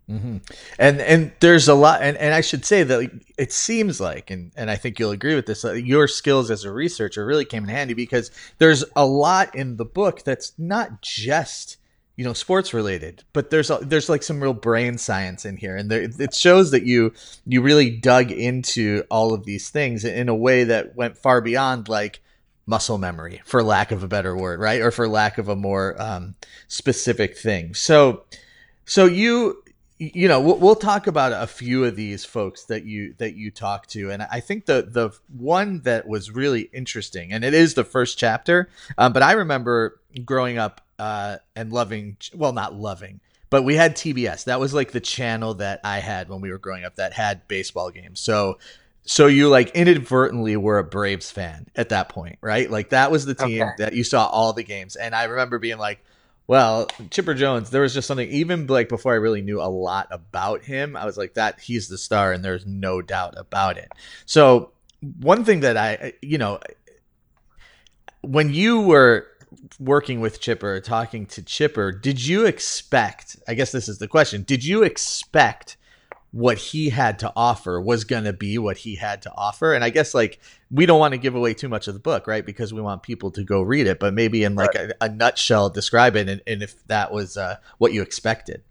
Mm-hmm. 0.09 0.37
And 0.79 1.01
and 1.01 1.31
there's 1.41 1.67
a 1.67 1.73
lot, 1.73 2.01
and, 2.01 2.15
and 2.17 2.33
I 2.33 2.39
should 2.39 2.63
say 2.63 2.83
that 2.83 3.11
it 3.37 3.51
seems 3.51 3.99
like, 3.99 4.31
and, 4.31 4.53
and 4.55 4.71
I 4.71 4.77
think 4.77 4.99
you'll 4.99 5.11
agree 5.11 5.35
with 5.35 5.47
this, 5.47 5.63
that 5.63 5.85
your 5.85 6.07
skills 6.07 6.49
as 6.49 6.63
a 6.63 6.71
researcher 6.71 7.25
really 7.25 7.43
came 7.43 7.63
in 7.63 7.69
handy 7.69 7.93
because 7.93 8.31
there's 8.57 8.85
a 8.95 9.05
lot 9.05 9.53
in 9.53 9.75
the 9.75 9.85
book 9.85 10.23
that's 10.23 10.53
not 10.57 11.01
just 11.01 11.77
you 12.15 12.23
know 12.23 12.31
sports 12.33 12.73
related, 12.73 13.23
but 13.33 13.49
there's 13.49 13.69
a, 13.69 13.79
there's 13.81 14.07
like 14.07 14.23
some 14.23 14.41
real 14.41 14.53
brain 14.53 14.97
science 14.97 15.43
in 15.43 15.57
here, 15.57 15.75
and 15.75 15.91
there, 15.91 16.09
it 16.17 16.33
shows 16.33 16.71
that 16.71 16.83
you 16.83 17.13
you 17.45 17.61
really 17.61 17.89
dug 17.89 18.31
into 18.31 19.03
all 19.11 19.33
of 19.33 19.43
these 19.43 19.69
things 19.69 20.05
in 20.05 20.29
a 20.29 20.35
way 20.35 20.63
that 20.63 20.95
went 20.95 21.17
far 21.17 21.41
beyond 21.41 21.89
like 21.89 22.21
muscle 22.65 22.97
memory, 22.97 23.41
for 23.45 23.61
lack 23.61 23.91
of 23.91 24.03
a 24.03 24.07
better 24.07 24.35
word, 24.35 24.59
right, 24.59 24.81
or 24.81 24.91
for 24.91 25.07
lack 25.07 25.37
of 25.37 25.49
a 25.49 25.55
more 25.55 26.01
um, 26.01 26.35
specific 26.67 27.37
thing. 27.37 27.73
So 27.73 28.23
so 28.85 29.05
you 29.05 29.61
you 29.99 30.27
know 30.27 30.39
we'll, 30.39 30.57
we'll, 30.57 30.75
talk 30.75 31.07
about 31.07 31.31
a 31.31 31.47
few 31.47 31.83
of 31.83 31.95
these 31.95 32.23
folks 32.23 32.65
that 32.65 32.85
you 32.85 33.15
that 33.17 33.35
you 33.35 33.49
talk 33.49 33.87
to. 33.87 34.11
And 34.11 34.23
i 34.23 34.39
think 34.39 34.65
the 34.65 34.87
the 34.87 35.11
one 35.35 35.81
that 35.81 36.07
was 36.07 36.31
really 36.31 36.69
interesting 36.73 37.31
and 37.31 37.43
it 37.43 37.53
is 37.53 37.73
the 37.73 37.83
first 37.83 38.17
chapter 38.17 38.69
um, 38.97 39.13
but 39.13 39.23
i 39.23 39.33
remember 39.33 39.99
growing 40.23 40.57
up 40.57 40.81
uh, 40.99 41.37
and 41.55 41.71
loving 41.71 42.17
well 42.33 42.53
not 42.53 42.73
loving 42.75 43.19
but 43.49 43.63
we 43.63 43.75
had 43.75 43.95
tbs 43.95 44.45
that 44.45 44.59
was 44.59 44.73
like 44.73 44.91
the 44.91 44.99
channel 44.99 45.55
that 45.55 45.79
i 45.83 45.99
had 45.99 46.29
when 46.29 46.41
we 46.41 46.51
were 46.51 46.57
growing 46.57 46.83
up 46.83 46.95
that 46.95 47.13
had 47.13 47.47
baseball 47.47 47.89
games. 47.91 48.19
So 48.19 48.59
so 49.09 49.27
you 49.27 49.47
like 49.47 49.69
inadvertently 49.69 50.57
were 50.57 50.79
a 50.79 50.83
braves 50.83 51.31
fan 51.31 51.67
at 51.75 51.89
that 51.89 52.09
point 52.09 52.37
right? 52.41 52.69
Like 52.69 52.89
that 52.89 53.09
was 53.09 53.25
the 53.25 53.35
team 53.35 53.63
okay. 53.63 53.71
that 53.77 53.93
you 53.93 54.03
saw 54.03 54.27
all 54.27 54.53
the 54.53 54.63
games. 54.63 54.95
And 54.95 55.15
i 55.15 55.23
remember 55.23 55.59
being 55.59 55.77
like 55.77 56.03
well, 56.47 56.87
Chipper 57.11 57.33
Jones, 57.33 57.69
there 57.69 57.81
was 57.81 57.93
just 57.93 58.07
something 58.07 58.29
even 58.29 58.67
like 58.67 58.89
before 58.89 59.13
I 59.13 59.17
really 59.17 59.41
knew 59.41 59.61
a 59.61 59.69
lot 59.69 60.07
about 60.11 60.63
him, 60.63 60.95
I 60.95 61.05
was 61.05 61.17
like 61.17 61.33
that 61.35 61.59
he's 61.59 61.89
the 61.89 61.97
star 61.97 62.31
and 62.31 62.43
there's 62.43 62.65
no 62.65 63.01
doubt 63.01 63.35
about 63.37 63.77
it. 63.77 63.91
So, 64.25 64.71
one 65.19 65.43
thing 65.43 65.59
that 65.59 65.77
I 65.77 66.13
you 66.21 66.37
know 66.37 66.59
when 68.21 68.53
you 68.53 68.81
were 68.81 69.27
working 69.79 70.19
with 70.19 70.41
Chipper, 70.41 70.79
talking 70.79 71.25
to 71.27 71.41
Chipper, 71.41 71.91
did 71.91 72.23
you 72.25 72.45
expect, 72.45 73.37
I 73.47 73.53
guess 73.53 73.71
this 73.71 73.87
is 73.87 73.99
the 73.99 74.07
question, 74.07 74.43
did 74.43 74.65
you 74.65 74.83
expect 74.83 75.77
what 76.31 76.57
he 76.57 76.89
had 76.89 77.19
to 77.19 77.31
offer 77.35 77.79
was 77.79 78.03
going 78.03 78.25
to 78.25 78.33
be 78.33 78.57
what 78.57 78.77
he 78.77 78.95
had 78.95 79.21
to 79.21 79.31
offer. 79.35 79.73
And 79.73 79.83
I 79.83 79.89
guess 79.89 80.13
like 80.13 80.39
we 80.69 80.85
don't 80.85 80.99
want 80.99 81.13
to 81.13 81.17
give 81.17 81.35
away 81.35 81.53
too 81.53 81.69
much 81.69 81.87
of 81.87 81.93
the 81.93 81.99
book, 81.99 82.27
right? 82.27 82.45
Because 82.45 82.73
we 82.73 82.81
want 82.81 83.03
people 83.03 83.31
to 83.31 83.43
go 83.43 83.61
read 83.61 83.87
it, 83.87 83.99
but 83.99 84.13
maybe 84.13 84.43
in 84.43 84.55
like 84.55 84.73
right. 84.73 84.91
a, 84.91 85.05
a, 85.05 85.09
nutshell, 85.09 85.69
describe 85.69 86.15
it 86.15 86.27
and, 86.27 86.41
and 86.45 86.61
if 86.61 86.85
that 86.87 87.11
was 87.11 87.37
uh, 87.37 87.57
what 87.77 87.93
you 87.93 88.01
expected. 88.01 88.61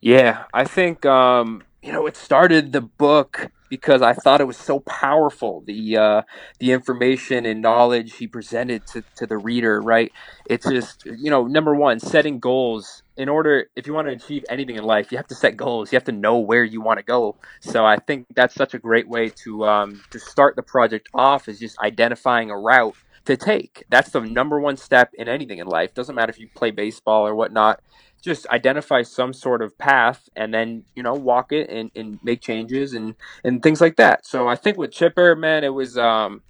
Yeah, 0.00 0.44
I 0.54 0.64
think 0.64 1.04
um, 1.04 1.62
you 1.82 1.92
know 1.92 2.06
it 2.06 2.16
started 2.16 2.72
the 2.72 2.80
book 2.80 3.50
because 3.68 4.02
I 4.02 4.14
thought 4.14 4.40
it 4.40 4.46
was 4.46 4.56
so 4.56 4.80
powerful 4.80 5.62
the 5.66 5.96
uh, 5.96 6.22
the 6.58 6.72
information 6.72 7.44
and 7.44 7.60
knowledge 7.60 8.16
he 8.16 8.26
presented 8.26 8.86
to, 8.88 9.04
to 9.16 9.26
the 9.26 9.36
reader. 9.36 9.80
Right? 9.80 10.12
It's 10.46 10.66
just 10.66 11.04
you 11.04 11.30
know 11.30 11.46
number 11.46 11.74
one, 11.74 12.00
setting 12.00 12.38
goals. 12.38 13.02
In 13.20 13.28
order, 13.28 13.68
if 13.76 13.86
you 13.86 13.92
want 13.92 14.08
to 14.08 14.14
achieve 14.14 14.46
anything 14.48 14.76
in 14.76 14.84
life, 14.84 15.12
you 15.12 15.18
have 15.18 15.26
to 15.26 15.34
set 15.34 15.54
goals. 15.54 15.92
You 15.92 15.96
have 15.96 16.04
to 16.04 16.12
know 16.12 16.38
where 16.38 16.64
you 16.64 16.80
want 16.80 16.98
to 17.00 17.04
go. 17.04 17.36
So 17.60 17.84
I 17.84 17.96
think 17.96 18.26
that's 18.34 18.54
such 18.54 18.72
a 18.72 18.78
great 18.78 19.06
way 19.06 19.28
to 19.44 19.66
um, 19.66 20.02
to 20.10 20.18
start 20.18 20.56
the 20.56 20.62
project 20.62 21.10
off 21.12 21.46
is 21.46 21.58
just 21.58 21.78
identifying 21.80 22.50
a 22.50 22.58
route 22.58 22.96
to 23.26 23.36
take. 23.36 23.84
That's 23.90 24.08
the 24.08 24.20
number 24.22 24.58
one 24.58 24.78
step 24.78 25.10
in 25.12 25.28
anything 25.28 25.58
in 25.58 25.66
life. 25.66 25.92
Doesn't 25.92 26.14
matter 26.14 26.30
if 26.30 26.38
you 26.38 26.48
play 26.54 26.70
baseball 26.70 27.26
or 27.26 27.34
whatnot 27.34 27.80
just 28.22 28.46
identify 28.48 29.02
some 29.02 29.32
sort 29.32 29.62
of 29.62 29.76
path 29.78 30.28
and 30.36 30.52
then 30.52 30.84
you 30.94 31.02
know 31.02 31.14
walk 31.14 31.52
it 31.52 31.68
and, 31.70 31.90
and 31.96 32.18
make 32.22 32.40
changes 32.40 32.92
and 32.92 33.14
and 33.44 33.62
things 33.62 33.80
like 33.80 33.96
that 33.96 34.26
so 34.26 34.48
i 34.48 34.54
think 34.54 34.76
with 34.76 34.92
chipper 34.92 35.34
man 35.34 35.64
it 35.64 35.72
was 35.72 35.96
um 35.96 36.42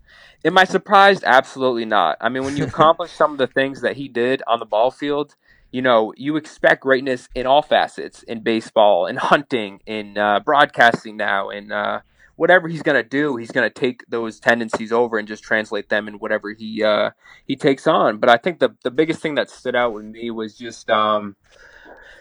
am 0.44 0.58
i 0.58 0.64
surprised 0.64 1.22
absolutely 1.24 1.84
not 1.84 2.16
i 2.20 2.28
mean 2.28 2.44
when 2.44 2.56
you 2.56 2.64
accomplish 2.72 3.12
some 3.12 3.32
of 3.32 3.38
the 3.38 3.46
things 3.46 3.82
that 3.82 3.96
he 3.96 4.08
did 4.08 4.42
on 4.46 4.58
the 4.58 4.66
ball 4.66 4.90
field 4.90 5.36
you 5.70 5.82
know 5.82 6.12
you 6.16 6.36
expect 6.36 6.82
greatness 6.82 7.28
in 7.34 7.46
all 7.46 7.62
facets 7.62 8.22
in 8.24 8.40
baseball 8.40 9.06
in 9.06 9.16
hunting 9.16 9.80
in 9.86 10.18
uh, 10.18 10.40
broadcasting 10.40 11.16
now 11.16 11.48
in 11.50 11.70
uh, 11.70 12.00
whatever 12.40 12.68
he's 12.68 12.82
going 12.82 12.96
to 12.96 13.06
do, 13.06 13.36
he's 13.36 13.50
going 13.50 13.68
to 13.68 13.80
take 13.80 14.02
those 14.08 14.40
tendencies 14.40 14.92
over 14.92 15.18
and 15.18 15.28
just 15.28 15.42
translate 15.42 15.90
them 15.90 16.08
in 16.08 16.14
whatever 16.14 16.54
he 16.54 16.82
uh, 16.82 17.10
he 17.46 17.54
takes 17.54 17.86
on. 17.86 18.16
But 18.16 18.30
I 18.30 18.38
think 18.38 18.60
the 18.60 18.70
the 18.82 18.90
biggest 18.90 19.20
thing 19.20 19.34
that 19.34 19.50
stood 19.50 19.76
out 19.76 19.92
with 19.92 20.06
me 20.06 20.30
was 20.30 20.56
just 20.56 20.88
um, 20.88 21.36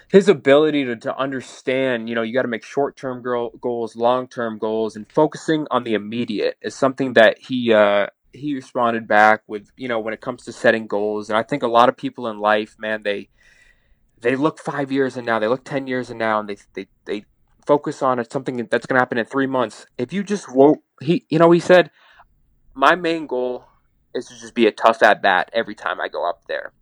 his 0.09 0.27
ability 0.27 0.83
to, 0.83 0.97
to 0.97 1.17
understand. 1.17 2.09
You 2.09 2.15
know, 2.15 2.21
you 2.21 2.33
got 2.33 2.41
to 2.41 2.49
make 2.49 2.65
short 2.65 2.97
term 2.97 3.23
goals, 3.23 3.95
long 3.95 4.27
term 4.27 4.57
goals, 4.57 4.97
and 4.97 5.09
focusing 5.09 5.67
on 5.71 5.85
the 5.85 5.93
immediate 5.93 6.57
is 6.61 6.75
something 6.75 7.13
that 7.13 7.39
he. 7.39 7.73
Uh, 7.73 8.07
he 8.31 8.53
responded 8.53 9.07
back 9.07 9.41
with, 9.47 9.71
you 9.75 9.87
know, 9.87 9.99
when 9.99 10.13
it 10.13 10.21
comes 10.21 10.43
to 10.43 10.53
setting 10.53 10.85
goals, 10.85 11.29
and 11.29 11.37
I 11.37 11.41
think 11.41 11.63
a 11.63 11.67
lot 11.67 11.89
of 11.89 11.97
people 11.97 12.27
in 12.27 12.37
life, 12.37 12.75
man, 12.77 13.01
they 13.01 13.29
they 14.21 14.35
look 14.35 14.59
five 14.59 14.91
years 14.91 15.17
and 15.17 15.25
now, 15.25 15.39
they 15.39 15.47
look 15.47 15.63
ten 15.63 15.87
years 15.87 16.09
and 16.09 16.19
now, 16.19 16.39
and 16.39 16.49
they 16.49 16.57
they 16.73 16.87
they 17.05 17.25
focus 17.65 18.01
on 18.01 18.23
something 18.29 18.57
that's 18.71 18.87
going 18.87 18.95
to 18.95 18.99
happen 18.99 19.17
in 19.17 19.25
three 19.25 19.47
months. 19.47 19.85
If 19.97 20.11
you 20.11 20.23
just 20.23 20.51
won't, 20.51 20.81
he, 21.01 21.25
you 21.29 21.37
know, 21.37 21.51
he 21.51 21.59
said, 21.59 21.91
my 22.73 22.95
main 22.95 23.27
goal 23.27 23.65
is 24.15 24.25
to 24.25 24.39
just 24.39 24.55
be 24.55 24.65
a 24.65 24.71
tough 24.71 25.03
at 25.03 25.21
bat 25.21 25.51
every 25.53 25.75
time 25.75 26.01
I 26.01 26.07
go 26.07 26.27
up 26.27 26.41
there. 26.47 26.73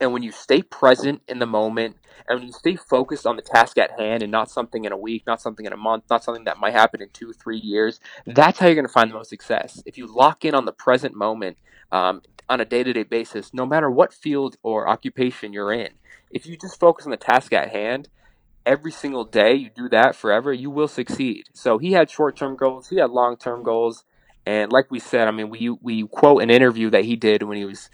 And 0.00 0.12
when 0.12 0.22
you 0.22 0.32
stay 0.32 0.62
present 0.62 1.22
in 1.28 1.40
the 1.40 1.46
moment 1.46 1.96
and 2.28 2.38
when 2.38 2.46
you 2.46 2.52
stay 2.52 2.76
focused 2.76 3.26
on 3.26 3.36
the 3.36 3.42
task 3.42 3.76
at 3.76 3.98
hand 3.98 4.22
and 4.22 4.30
not 4.30 4.50
something 4.50 4.84
in 4.84 4.92
a 4.92 4.96
week, 4.96 5.24
not 5.26 5.42
something 5.42 5.66
in 5.66 5.72
a 5.72 5.76
month, 5.76 6.04
not 6.08 6.24
something 6.24 6.44
that 6.44 6.58
might 6.58 6.72
happen 6.72 7.02
in 7.02 7.08
two, 7.12 7.32
three 7.32 7.58
years, 7.58 8.00
that's 8.24 8.58
how 8.60 8.66
you're 8.66 8.76
going 8.76 8.86
to 8.86 8.92
find 8.92 9.10
the 9.10 9.14
most 9.14 9.28
success. 9.28 9.82
If 9.84 9.98
you 9.98 10.06
lock 10.06 10.44
in 10.44 10.54
on 10.54 10.64
the 10.64 10.72
present 10.72 11.14
moment 11.14 11.58
um, 11.92 12.22
on 12.50 12.60
a 12.60 12.64
day 12.64 12.82
to 12.82 12.92
day 12.92 13.04
basis, 13.04 13.54
no 13.54 13.64
matter 13.64 13.88
what 13.88 14.12
field 14.12 14.56
or 14.62 14.88
occupation 14.88 15.52
you're 15.52 15.72
in, 15.72 15.90
if 16.30 16.46
you 16.46 16.56
just 16.56 16.78
focus 16.78 17.06
on 17.06 17.12
the 17.12 17.16
task 17.16 17.52
at 17.52 17.70
hand, 17.70 18.08
every 18.66 18.90
single 18.90 19.24
day, 19.24 19.54
you 19.54 19.70
do 19.70 19.88
that 19.88 20.16
forever, 20.16 20.52
you 20.52 20.68
will 20.68 20.88
succeed. 20.88 21.44
So 21.54 21.78
he 21.78 21.92
had 21.92 22.10
short 22.10 22.36
term 22.36 22.56
goals, 22.56 22.88
he 22.88 22.96
had 22.96 23.10
long 23.10 23.36
term 23.36 23.62
goals. 23.62 24.04
And 24.44 24.72
like 24.72 24.90
we 24.90 24.98
said, 24.98 25.28
I 25.28 25.30
mean, 25.30 25.48
we, 25.50 25.70
we 25.70 26.06
quote 26.08 26.42
an 26.42 26.50
interview 26.50 26.90
that 26.90 27.04
he 27.04 27.14
did 27.14 27.42
when 27.44 27.56
he 27.56 27.64
was, 27.64 27.88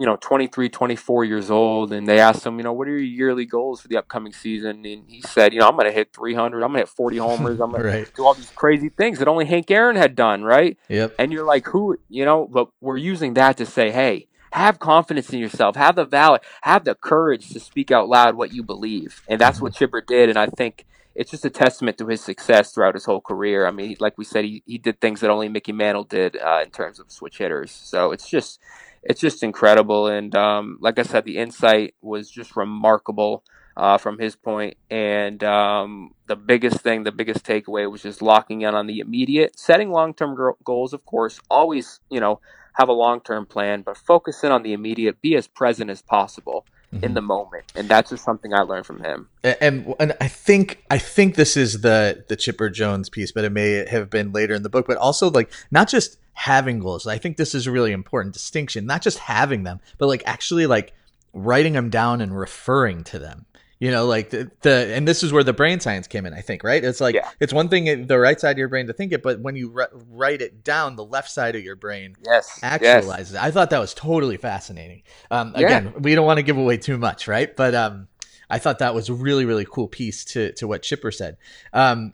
you 0.00 0.06
know, 0.06 0.16
23, 0.16 0.68
24 0.68 1.24
years 1.24 1.50
old. 1.50 1.92
And 1.92 2.06
they 2.06 2.18
asked 2.18 2.46
him, 2.46 2.56
you 2.58 2.64
know, 2.64 2.72
what 2.72 2.88
are 2.88 2.92
your 2.92 3.00
yearly 3.00 3.44
goals 3.44 3.80
for 3.80 3.88
the 3.88 3.96
upcoming 3.96 4.32
season? 4.32 4.84
And 4.84 5.04
he 5.08 5.20
said, 5.22 5.52
you 5.52 5.60
know, 5.60 5.68
I'm 5.68 5.76
going 5.76 5.86
to 5.86 5.92
hit 5.92 6.12
300, 6.14 6.62
I'm 6.62 6.70
going 6.70 6.74
to 6.74 6.78
hit 6.80 6.88
40 6.88 7.16
homers, 7.18 7.60
I'm 7.60 7.70
going 7.70 7.82
right. 7.82 8.06
to 8.06 8.12
do 8.12 8.24
all 8.24 8.34
these 8.34 8.50
crazy 8.50 8.88
things 8.88 9.18
that 9.18 9.28
only 9.28 9.44
Hank 9.44 9.70
Aaron 9.70 9.96
had 9.96 10.14
done, 10.14 10.42
right? 10.42 10.78
Yep. 10.88 11.14
And 11.18 11.32
you're 11.32 11.44
like, 11.44 11.66
who, 11.66 11.98
you 12.08 12.24
know, 12.24 12.48
but 12.50 12.68
we're 12.80 12.96
using 12.96 13.34
that 13.34 13.56
to 13.58 13.66
say, 13.66 13.90
hey, 13.90 14.28
have 14.52 14.78
confidence 14.78 15.30
in 15.30 15.38
yourself. 15.38 15.76
Have 15.76 15.96
the 15.96 16.04
valor, 16.04 16.40
have 16.62 16.84
the 16.84 16.94
courage 16.94 17.50
to 17.50 17.60
speak 17.60 17.90
out 17.90 18.08
loud 18.08 18.34
what 18.34 18.52
you 18.52 18.62
believe. 18.62 19.22
And 19.28 19.40
that's 19.40 19.60
what 19.60 19.72
mm-hmm. 19.72 19.78
Chipper 19.78 20.00
did. 20.02 20.28
And 20.28 20.38
I 20.38 20.46
think 20.46 20.84
it's 21.14 21.30
just 21.30 21.44
a 21.44 21.50
testament 21.50 21.98
to 21.98 22.06
his 22.06 22.22
success 22.22 22.72
throughout 22.72 22.94
his 22.94 23.04
whole 23.04 23.20
career. 23.20 23.66
I 23.66 23.70
mean, 23.70 23.96
like 24.00 24.16
we 24.16 24.24
said, 24.24 24.44
he, 24.44 24.62
he 24.66 24.78
did 24.78 25.00
things 25.00 25.20
that 25.20 25.30
only 25.30 25.48
Mickey 25.48 25.72
Mantle 25.72 26.04
did 26.04 26.36
uh, 26.36 26.60
in 26.64 26.70
terms 26.70 27.00
of 27.00 27.10
switch 27.10 27.38
hitters. 27.38 27.70
So 27.70 28.12
it's 28.12 28.28
just 28.28 28.60
it's 29.02 29.20
just 29.20 29.42
incredible. 29.42 30.06
And 30.06 30.34
um, 30.34 30.78
like 30.80 30.98
I 30.98 31.02
said, 31.02 31.24
the 31.24 31.38
insight 31.38 31.94
was 32.00 32.30
just 32.30 32.56
remarkable 32.56 33.44
uh, 33.76 33.98
from 33.98 34.18
his 34.18 34.36
point. 34.36 34.76
And 34.90 35.42
um, 35.44 36.14
the 36.26 36.36
biggest 36.36 36.80
thing, 36.80 37.04
the 37.04 37.12
biggest 37.12 37.44
takeaway 37.44 37.90
was 37.90 38.02
just 38.02 38.22
locking 38.22 38.62
in 38.62 38.74
on 38.74 38.86
the 38.86 39.00
immediate, 39.00 39.58
setting 39.58 39.90
long 39.90 40.14
term 40.14 40.36
goals, 40.64 40.92
of 40.92 41.04
course, 41.04 41.40
always, 41.50 42.00
you 42.10 42.20
know, 42.20 42.40
have 42.74 42.88
a 42.88 42.92
long 42.92 43.20
term 43.20 43.46
plan, 43.46 43.82
but 43.82 43.96
focus 43.96 44.42
in 44.44 44.52
on 44.52 44.62
the 44.62 44.72
immediate, 44.72 45.20
be 45.20 45.36
as 45.36 45.46
present 45.46 45.90
as 45.90 46.02
possible 46.02 46.64
mm-hmm. 46.92 47.04
in 47.04 47.14
the 47.14 47.20
moment. 47.20 47.64
And 47.74 47.88
that's 47.88 48.10
just 48.10 48.24
something 48.24 48.54
I 48.54 48.60
learned 48.60 48.86
from 48.86 49.02
him. 49.02 49.28
And 49.42 49.94
and 49.98 50.14
I 50.20 50.28
think 50.28 50.84
I 50.90 50.98
think 50.98 51.34
this 51.34 51.56
is 51.56 51.80
the 51.80 52.24
the 52.28 52.36
Chipper 52.36 52.70
Jones 52.70 53.08
piece, 53.08 53.32
but 53.32 53.44
it 53.44 53.52
may 53.52 53.86
have 53.88 54.10
been 54.10 54.32
later 54.32 54.54
in 54.54 54.62
the 54.62 54.70
book, 54.70 54.86
but 54.86 54.96
also 54.96 55.30
like 55.30 55.50
not 55.70 55.88
just 55.88 56.18
having 56.32 56.78
goals. 56.78 57.06
I 57.06 57.18
think 57.18 57.36
this 57.36 57.54
is 57.54 57.66
a 57.66 57.72
really 57.72 57.92
important 57.92 58.34
distinction, 58.34 58.86
not 58.86 59.02
just 59.02 59.18
having 59.18 59.62
them, 59.62 59.80
but 59.98 60.06
like 60.06 60.22
actually 60.26 60.66
like 60.66 60.94
writing 61.32 61.72
them 61.72 61.90
down 61.90 62.20
and 62.20 62.36
referring 62.36 63.04
to 63.04 63.18
them 63.18 63.46
you 63.82 63.90
know 63.90 64.06
like 64.06 64.30
the, 64.30 64.48
the 64.60 64.94
and 64.94 65.08
this 65.08 65.24
is 65.24 65.32
where 65.32 65.42
the 65.42 65.52
brain 65.52 65.80
science 65.80 66.06
came 66.06 66.24
in 66.24 66.32
i 66.32 66.40
think 66.40 66.62
right 66.62 66.84
it's 66.84 67.00
like 67.00 67.16
yeah. 67.16 67.28
it's 67.40 67.52
one 67.52 67.68
thing 67.68 68.06
the 68.06 68.18
right 68.18 68.38
side 68.38 68.52
of 68.52 68.58
your 68.58 68.68
brain 68.68 68.86
to 68.86 68.92
think 68.92 69.10
it 69.10 69.24
but 69.24 69.40
when 69.40 69.56
you 69.56 69.70
re- 69.70 69.86
write 70.08 70.40
it 70.40 70.62
down 70.62 70.94
the 70.94 71.04
left 71.04 71.28
side 71.28 71.56
of 71.56 71.64
your 71.64 71.74
brain 71.74 72.14
yes 72.24 72.60
actualizes 72.62 73.18
yes. 73.18 73.32
it 73.32 73.42
i 73.42 73.50
thought 73.50 73.70
that 73.70 73.80
was 73.80 73.92
totally 73.92 74.36
fascinating 74.36 75.02
um, 75.32 75.52
again 75.56 75.86
yeah. 75.86 75.98
we 75.98 76.14
don't 76.14 76.24
want 76.24 76.38
to 76.38 76.44
give 76.44 76.56
away 76.56 76.76
too 76.76 76.96
much 76.96 77.26
right 77.26 77.56
but 77.56 77.74
um, 77.74 78.06
i 78.48 78.56
thought 78.56 78.78
that 78.78 78.94
was 78.94 79.08
a 79.08 79.14
really 79.14 79.44
really 79.44 79.66
cool 79.68 79.88
piece 79.88 80.24
to 80.24 80.52
to 80.52 80.68
what 80.68 80.82
chipper 80.82 81.10
said 81.10 81.36
um, 81.72 82.12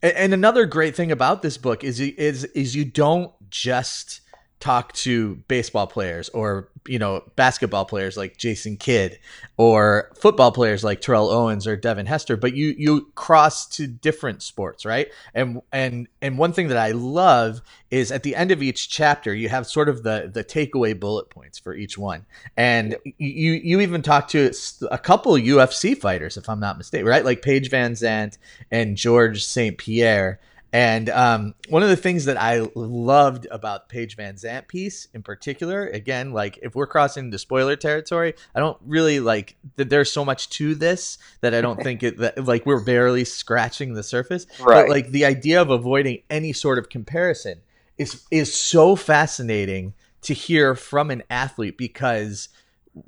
and, 0.00 0.14
and 0.14 0.34
another 0.34 0.64
great 0.64 0.96
thing 0.96 1.12
about 1.12 1.42
this 1.42 1.58
book 1.58 1.84
is 1.84 2.00
is 2.00 2.44
is 2.44 2.74
you 2.74 2.86
don't 2.86 3.30
just 3.52 4.22
talk 4.62 4.92
to 4.92 5.34
baseball 5.48 5.88
players 5.88 6.28
or 6.28 6.68
you 6.86 6.96
know 6.96 7.24
basketball 7.34 7.84
players 7.84 8.16
like 8.16 8.36
Jason 8.36 8.76
Kidd 8.76 9.18
or 9.56 10.12
football 10.14 10.52
players 10.52 10.84
like 10.84 11.00
Terrell 11.00 11.30
Owens 11.30 11.66
or 11.66 11.74
Devin 11.74 12.06
Hester 12.06 12.36
but 12.36 12.54
you 12.54 12.72
you 12.78 13.10
cross 13.16 13.66
to 13.70 13.88
different 13.88 14.40
sports 14.40 14.84
right? 14.84 15.08
And 15.34 15.62
and 15.72 16.06
and 16.20 16.38
one 16.38 16.52
thing 16.52 16.68
that 16.68 16.76
I 16.76 16.92
love 16.92 17.60
is 17.90 18.12
at 18.12 18.22
the 18.22 18.36
end 18.36 18.52
of 18.52 18.62
each 18.62 18.88
chapter 18.88 19.34
you 19.34 19.48
have 19.48 19.66
sort 19.66 19.88
of 19.88 20.04
the 20.04 20.30
the 20.32 20.44
takeaway 20.44 20.98
bullet 20.98 21.28
points 21.28 21.58
for 21.58 21.74
each 21.74 21.98
one. 21.98 22.24
And 22.56 22.96
you 23.18 23.52
you 23.54 23.80
even 23.80 24.00
talk 24.00 24.28
to 24.28 24.52
a 24.92 24.98
couple 24.98 25.32
UFC 25.32 25.98
fighters 25.98 26.36
if 26.36 26.48
I'm 26.48 26.60
not 26.60 26.78
mistaken 26.78 27.08
right? 27.08 27.24
Like 27.24 27.42
Paige 27.42 27.68
Van 27.68 27.94
VanZant 27.94 28.38
and 28.70 28.96
George 28.96 29.44
St 29.44 29.76
Pierre 29.76 30.38
and 30.72 31.10
um, 31.10 31.54
one 31.68 31.82
of 31.82 31.90
the 31.90 31.96
things 31.96 32.24
that 32.24 32.38
I 32.38 32.66
loved 32.74 33.46
about 33.50 33.90
Paige 33.90 34.16
VanZant 34.16 34.68
piece 34.68 35.06
in 35.12 35.22
particular, 35.22 35.86
again, 35.86 36.32
like 36.32 36.58
if 36.62 36.74
we're 36.74 36.86
crossing 36.86 37.28
the 37.28 37.38
spoiler 37.38 37.76
territory, 37.76 38.32
I 38.54 38.60
don't 38.60 38.78
really 38.86 39.20
like 39.20 39.56
that 39.76 39.90
there's 39.90 40.10
so 40.10 40.24
much 40.24 40.48
to 40.50 40.74
this 40.74 41.18
that 41.42 41.52
I 41.52 41.60
don't 41.60 41.80
think 41.82 42.02
it 42.02 42.18
that 42.18 42.42
like 42.46 42.64
we're 42.64 42.82
barely 42.82 43.24
scratching 43.24 43.92
the 43.92 44.02
surface. 44.02 44.46
Right. 44.60 44.82
But 44.82 44.88
like 44.88 45.10
the 45.10 45.26
idea 45.26 45.60
of 45.60 45.68
avoiding 45.68 46.22
any 46.30 46.54
sort 46.54 46.78
of 46.78 46.88
comparison 46.88 47.60
is 47.98 48.24
is 48.30 48.54
so 48.54 48.96
fascinating 48.96 49.92
to 50.22 50.32
hear 50.32 50.74
from 50.74 51.10
an 51.10 51.22
athlete 51.28 51.76
because 51.76 52.48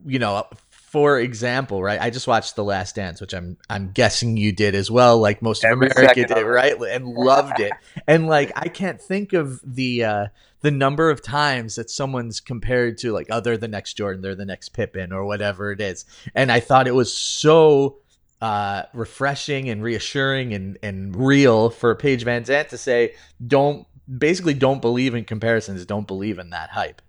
you 0.04 0.18
know 0.18 0.47
for 0.94 1.18
example, 1.18 1.82
right? 1.82 2.00
I 2.00 2.10
just 2.10 2.28
watched 2.28 2.54
The 2.54 2.62
Last 2.62 2.94
Dance, 2.94 3.20
which 3.20 3.34
I'm 3.34 3.56
I'm 3.68 3.90
guessing 3.90 4.36
you 4.36 4.52
did 4.52 4.76
as 4.76 4.92
well, 4.92 5.18
like 5.18 5.42
most 5.42 5.64
of 5.64 5.72
America 5.72 6.24
did, 6.24 6.44
right? 6.44 6.80
And 6.80 7.08
loved 7.08 7.58
it. 7.58 7.72
And 8.06 8.28
like 8.28 8.52
I 8.54 8.68
can't 8.68 9.00
think 9.00 9.32
of 9.32 9.60
the 9.64 10.04
uh 10.04 10.26
the 10.60 10.70
number 10.70 11.10
of 11.10 11.20
times 11.20 11.74
that 11.74 11.90
someone's 11.90 12.38
compared 12.38 12.98
to 12.98 13.10
like, 13.10 13.26
oh, 13.28 13.40
they're 13.40 13.56
the 13.56 13.66
next 13.66 13.94
Jordan, 13.94 14.22
they're 14.22 14.36
the 14.36 14.44
next 14.44 14.68
Pippin 14.68 15.12
or 15.12 15.24
whatever 15.24 15.72
it 15.72 15.80
is. 15.80 16.04
And 16.32 16.52
I 16.52 16.60
thought 16.60 16.86
it 16.86 16.94
was 16.94 17.12
so 17.12 17.98
uh, 18.40 18.84
refreshing 18.92 19.68
and 19.68 19.82
reassuring 19.82 20.54
and, 20.54 20.78
and 20.80 21.16
real 21.16 21.70
for 21.70 21.92
Paige 21.96 22.24
VanZant 22.24 22.68
to 22.68 22.78
say, 22.78 23.14
don't 23.44 23.84
basically 24.06 24.54
don't 24.54 24.80
believe 24.80 25.16
in 25.16 25.24
comparisons, 25.24 25.84
don't 25.86 26.06
believe 26.06 26.38
in 26.38 26.50
that 26.50 26.70
hype. 26.70 27.02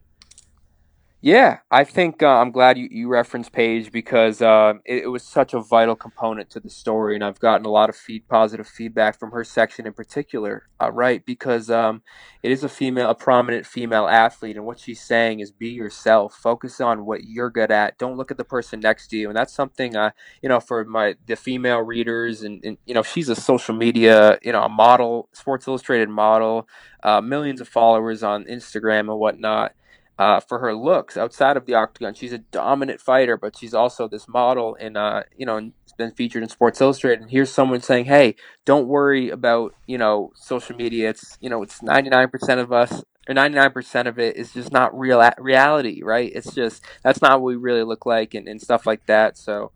Yeah, 1.25 1.61
I 1.71 1.85
think 1.85 2.21
uh, 2.21 2.27
I'm 2.27 2.51
glad 2.51 2.77
you, 2.77 2.87
you 2.91 3.07
referenced 3.07 3.51
Paige 3.51 3.91
because 3.91 4.43
uh, 4.43 4.75
it, 4.85 5.05
it, 5.05 5.07
was 5.07 5.23
such 5.23 5.55
a 5.55 5.59
vital 5.59 5.95
component 5.95 6.51
to 6.51 6.59
the 6.59 6.69
story, 6.69 7.15
and 7.15 7.23
I've 7.23 7.39
gotten 7.39 7.65
a 7.65 7.71
lot 7.71 7.89
of 7.89 7.95
feed, 7.95 8.27
positive 8.27 8.67
feedback 8.67 9.17
from 9.17 9.31
her 9.31 9.43
section 9.43 9.87
in 9.87 9.93
particular. 9.93 10.67
Uh, 10.79 10.91
right, 10.91 11.25
because 11.25 11.71
um, 11.71 12.03
it 12.43 12.51
is 12.51 12.63
a 12.63 12.69
female, 12.69 13.09
a 13.09 13.15
prominent 13.15 13.65
female 13.65 14.07
athlete, 14.07 14.55
and 14.55 14.67
what 14.67 14.79
she's 14.79 15.01
saying 15.01 15.39
is 15.39 15.49
be 15.49 15.69
yourself, 15.69 16.35
focus 16.35 16.79
on 16.79 17.07
what 17.07 17.23
you're 17.23 17.49
good 17.49 17.71
at. 17.71 17.97
Don't 17.97 18.17
look 18.17 18.29
at 18.29 18.37
the 18.37 18.43
person 18.43 18.79
next 18.79 19.07
to 19.07 19.17
you, 19.17 19.27
and 19.27 19.35
that's 19.35 19.51
something 19.51 19.95
uh, 19.95 20.11
you 20.43 20.49
know 20.49 20.59
for 20.59 20.85
my 20.85 21.15
the 21.25 21.35
female 21.35 21.79
readers, 21.79 22.43
and, 22.43 22.63
and 22.63 22.77
you 22.85 22.93
know 22.93 23.01
she's 23.01 23.29
a 23.29 23.35
social 23.35 23.73
media, 23.73 24.37
you 24.43 24.51
know, 24.51 24.61
a 24.61 24.69
model, 24.69 25.29
Sports 25.33 25.67
Illustrated 25.67 26.09
model, 26.09 26.69
uh, 27.01 27.19
millions 27.19 27.61
of 27.61 27.67
followers 27.67 28.21
on 28.21 28.45
Instagram 28.45 29.09
and 29.11 29.17
whatnot 29.17 29.73
uh, 30.17 30.39
for 30.39 30.59
her 30.59 30.73
looks 30.73 31.17
outside 31.17 31.57
of 31.57 31.65
the 31.65 31.73
octagon. 31.73 32.13
She's 32.13 32.33
a 32.33 32.37
dominant 32.37 33.01
fighter, 33.01 33.37
but 33.37 33.57
she's 33.57 33.73
also 33.73 34.07
this 34.07 34.27
model, 34.27 34.77
and 34.79 34.97
uh, 34.97 35.23
you 35.35 35.45
know, 35.45 35.71
been 35.97 36.11
featured 36.11 36.43
in 36.43 36.49
Sports 36.49 36.81
Illustrated. 36.81 37.21
And 37.21 37.31
here's 37.31 37.51
someone 37.51 37.81
saying, 37.81 38.05
"Hey, 38.05 38.35
don't 38.65 38.87
worry 38.87 39.29
about 39.29 39.73
you 39.87 39.97
know 39.97 40.31
social 40.35 40.75
media. 40.75 41.09
It's 41.09 41.37
you 41.41 41.49
know, 41.49 41.63
it's 41.63 41.79
99% 41.81 42.59
of 42.59 42.71
us." 42.71 43.03
Or 43.27 43.33
99% 43.33 44.07
of 44.07 44.19
it 44.19 44.37
is 44.37 44.53
just 44.53 44.71
not 44.71 44.95
real 44.95 45.27
reality, 45.39 46.03
right? 46.03 46.31
It's 46.35 46.53
just 46.53 46.85
that's 47.01 47.23
not 47.23 47.41
what 47.41 47.47
we 47.47 47.55
really 47.55 47.81
look 47.81 48.05
like, 48.05 48.35
and, 48.35 48.47
and 48.47 48.61
stuff 48.61 48.85
like 48.85 49.07
that. 49.07 49.35
So, 49.35 49.71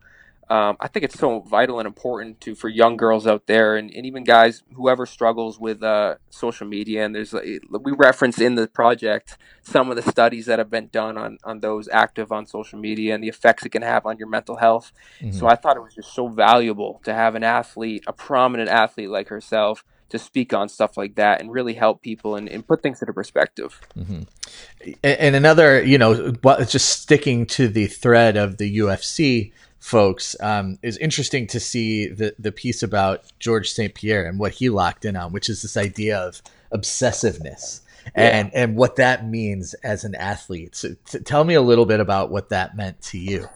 um, 0.50 0.78
I 0.80 0.88
think 0.88 1.04
it's 1.04 1.20
so 1.20 1.42
vital 1.42 1.80
and 1.80 1.86
important 1.86 2.42
to 2.42 2.56
for 2.56 2.70
young 2.70 2.98
girls 2.98 3.28
out 3.28 3.46
there, 3.46 3.76
and, 3.76 3.92
and 3.92 4.06
even 4.06 4.24
guys 4.24 4.64
whoever 4.74 5.06
struggles 5.06 5.60
with 5.60 5.84
uh, 5.84 6.16
social 6.32 6.66
media. 6.66 7.06
And 7.06 7.14
there's 7.14 7.34
we 7.34 7.92
reference 7.92 8.40
in 8.40 8.56
the 8.56 8.68
project 8.68 9.38
some 9.62 9.92
of 9.92 9.96
the 9.96 10.12
studies 10.12 10.48
that 10.48 10.58
have 10.58 10.72
been 10.72 10.88
done 10.88 11.18
on 11.18 11.38
on 11.44 11.60
those 11.60 11.88
active 11.90 12.32
on 12.32 12.48
social 12.48 12.80
media 12.80 13.14
and 13.14 13.24
the 13.24 13.28
effects 13.28 13.64
it 13.64 13.70
can 13.70 13.84
have 13.84 14.08
on 14.08 14.18
your 14.18 14.28
mental 14.28 14.56
health. 14.56 14.92
Mm-hmm. 15.22 15.38
So 15.38 15.48
I 15.48 15.56
thought 15.56 15.78
it 15.78 15.84
was 15.84 15.94
just 15.94 16.14
so 16.14 16.28
valuable 16.28 17.00
to 17.04 17.14
have 17.14 17.36
an 17.36 17.44
athlete, 17.44 18.04
a 18.08 18.14
prominent 18.14 18.70
athlete 18.70 19.10
like 19.10 19.28
herself, 19.28 19.84
to 20.10 20.18
speak 20.18 20.54
on 20.54 20.68
stuff 20.68 20.98
like 20.98 21.16
that 21.16 21.40
and 21.40 21.52
really 21.52 21.76
help 21.76 22.02
people 22.02 22.36
and, 22.36 22.50
and 22.50 22.66
put 22.68 22.82
things 22.82 23.02
into 23.02 23.14
perspective. 23.14 23.80
Mm-hmm. 23.96 24.92
And 25.04 25.36
another, 25.36 25.84
you 25.84 25.98
know, 25.98 26.32
just 26.32 26.90
sticking 27.02 27.46
to 27.48 27.68
the 27.68 27.86
thread 27.86 28.36
of 28.36 28.58
the 28.58 28.80
UFC 28.80 29.52
folks 29.80 30.36
um, 30.42 30.78
is 30.82 30.98
interesting 30.98 31.48
to 31.48 31.60
see 31.60 32.08
the 32.08 32.36
the 32.38 32.52
piece 32.52 32.84
about 32.84 33.24
George 33.40 33.72
St. 33.72 33.94
Pierre 33.94 34.26
and 34.26 34.40
what 34.40 34.54
he 34.54 34.70
locked 34.70 35.06
in 35.06 35.16
on, 35.16 35.32
which 35.32 35.50
is 35.50 35.62
this 35.62 35.78
idea 35.78 36.18
of 36.18 36.42
obsessiveness 36.72 37.82
and 38.16 38.54
and 38.54 38.76
what 38.76 38.98
that 38.98 39.26
means 39.26 39.74
as 39.76 40.04
an 40.04 40.16
athlete. 40.16 40.76
So 40.76 40.96
t- 41.06 41.20
tell 41.20 41.44
me 41.44 41.54
a 41.54 41.62
little 41.62 41.86
bit 41.86 42.00
about 42.00 42.30
what 42.30 42.50
that 42.50 42.76
meant 42.76 43.02
to 43.04 43.18
you. 43.18 43.48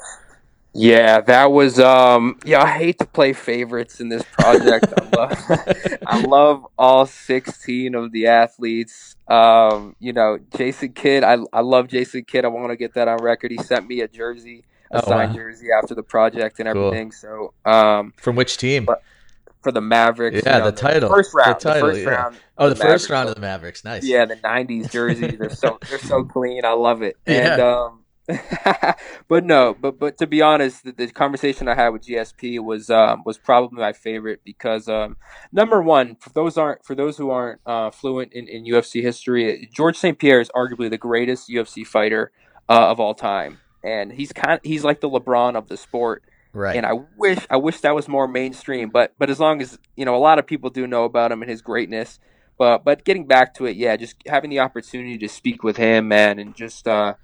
Yeah, 0.76 1.22
that 1.22 1.52
was 1.52 1.80
um 1.80 2.40
yeah, 2.46 2.64
I 2.64 2.78
hate 2.78 2.98
to 3.00 3.06
play 3.06 3.34
favorites 3.34 4.00
in 4.00 4.10
this 4.10 4.24
project. 4.32 4.92
I 4.98 5.16
love 5.16 5.98
I 6.08 6.22
love 6.22 6.68
all 6.78 7.06
16 7.06 7.94
of 7.94 8.12
the 8.12 8.28
athletes. 8.28 9.16
Um, 9.28 9.96
you 10.00 10.14
know, 10.14 10.40
Jason 10.58 10.94
Kidd, 10.94 11.24
I 11.24 11.38
I 11.52 11.62
love 11.62 11.90
Jason 11.90 12.24
Kidd. 12.24 12.46
I 12.46 12.48
want 12.48 12.72
to 12.72 12.76
get 12.76 12.96
that 12.96 13.08
on 13.08 13.22
record. 13.22 13.52
He 13.52 13.58
sent 13.58 13.88
me 13.88 14.02
a 14.02 14.08
jersey 14.08 14.64
a 14.94 15.04
oh, 15.04 15.08
signed 15.08 15.32
wow. 15.32 15.38
jersey 15.38 15.68
after 15.72 15.96
the 15.96 16.04
project 16.04 16.60
and 16.60 16.68
everything. 16.68 17.10
Cool. 17.10 17.52
So, 17.66 17.70
um, 17.70 18.14
from 18.18 18.36
which 18.36 18.58
team? 18.58 18.88
For 19.62 19.72
the 19.72 19.82
Mavericks. 19.82 20.42
Yeah, 20.46 20.58
you 20.58 20.60
know, 20.60 20.66
the, 20.66 20.72
the 20.72 20.82
title. 20.82 21.10
First 21.10 21.34
round. 21.34 21.56
The, 21.56 21.60
title, 21.60 21.88
the 21.88 21.94
first 21.94 22.06
yeah. 22.06 22.10
round. 22.10 22.38
Oh, 22.58 22.70
the, 22.70 22.76
the 22.76 22.82
first 22.82 23.10
round 23.10 23.30
of 23.30 23.36
the 23.36 23.42
Mavericks. 23.42 23.84
Nice. 23.84 24.04
Yeah, 24.04 24.26
the 24.26 24.36
'90s 24.36 24.92
jerseys. 24.92 25.38
They're 25.38 25.50
so 25.50 25.80
they're 25.90 26.00
so 26.00 26.24
clean. 26.34 26.66
I 26.66 26.74
love 26.74 27.02
it. 27.02 27.18
Yeah. 27.26 27.54
And 27.54 27.62
um, 27.62 28.04
but 29.28 29.46
no, 29.46 29.76
but 29.80 30.00
but 30.00 30.18
to 30.18 30.28
be 30.28 30.42
honest, 30.42 30.84
the, 30.84 30.92
the, 30.92 31.08
conversation 31.08 31.68
I 31.68 31.76
had 31.76 31.90
with 31.90 32.04
GSP 32.04 32.64
was 32.64 32.90
um, 32.90 33.24
was 33.26 33.38
probably 33.38 33.80
my 33.80 33.94
favorite 33.94 34.42
because 34.46 34.88
um, 34.88 35.18
number 35.52 35.82
one, 35.82 36.16
for 36.18 36.30
those 36.30 36.58
aren't 36.58 36.86
for 36.86 36.96
those 36.96 37.18
who 37.18 37.32
aren't 37.32 37.60
uh, 37.66 37.90
fluent 37.90 38.32
in, 38.34 38.48
in 38.48 38.66
UFC 38.66 39.02
history, 39.02 39.70
George 39.74 39.98
St. 39.98 40.20
Pierre 40.20 40.40
is 40.40 40.50
arguably 40.56 40.90
the 40.90 40.98
greatest 40.98 41.50
UFC 41.50 41.86
fighter 41.86 42.32
uh, 42.70 42.90
of 42.90 43.00
all 43.00 43.14
time 43.14 43.60
and 43.84 44.12
he's 44.12 44.32
kind 44.32 44.54
of, 44.54 44.60
he's 44.64 44.84
like 44.84 45.02
the 45.02 45.10
LeBron 45.10 45.56
of 45.56 45.68
the 45.68 45.78
sport. 45.78 46.24
Right. 46.54 46.76
And 46.76 46.86
I 46.86 46.94
wish 47.18 47.40
I 47.50 47.58
wish 47.58 47.80
that 47.80 47.96
was 47.96 48.08
more 48.08 48.28
mainstream, 48.28 48.90
but 48.90 49.14
but 49.18 49.30
as 49.32 49.40
long 49.40 49.62
as 49.62 49.80
you 49.96 50.06
know 50.06 50.16
a 50.16 50.18
lot 50.18 50.38
of 50.38 50.46
people 50.46 50.70
do 50.70 50.86
know 50.86 51.04
about 51.04 51.32
him 51.32 51.42
and 51.42 51.50
his 51.50 51.64
greatness. 51.64 52.20
But 52.60 52.86
but 52.86 53.04
getting 53.04 53.26
back 53.26 53.56
to 53.56 53.66
it, 53.66 53.76
yeah, 53.76 53.98
just 53.98 54.16
having 54.28 54.52
the 54.52 54.60
opportunity 54.60 55.18
to 55.18 55.28
speak 55.28 55.64
with 55.64 55.78
him, 55.78 56.08
man, 56.08 56.38
and 56.38 56.56
just 56.56 56.88
uh, 56.88 57.16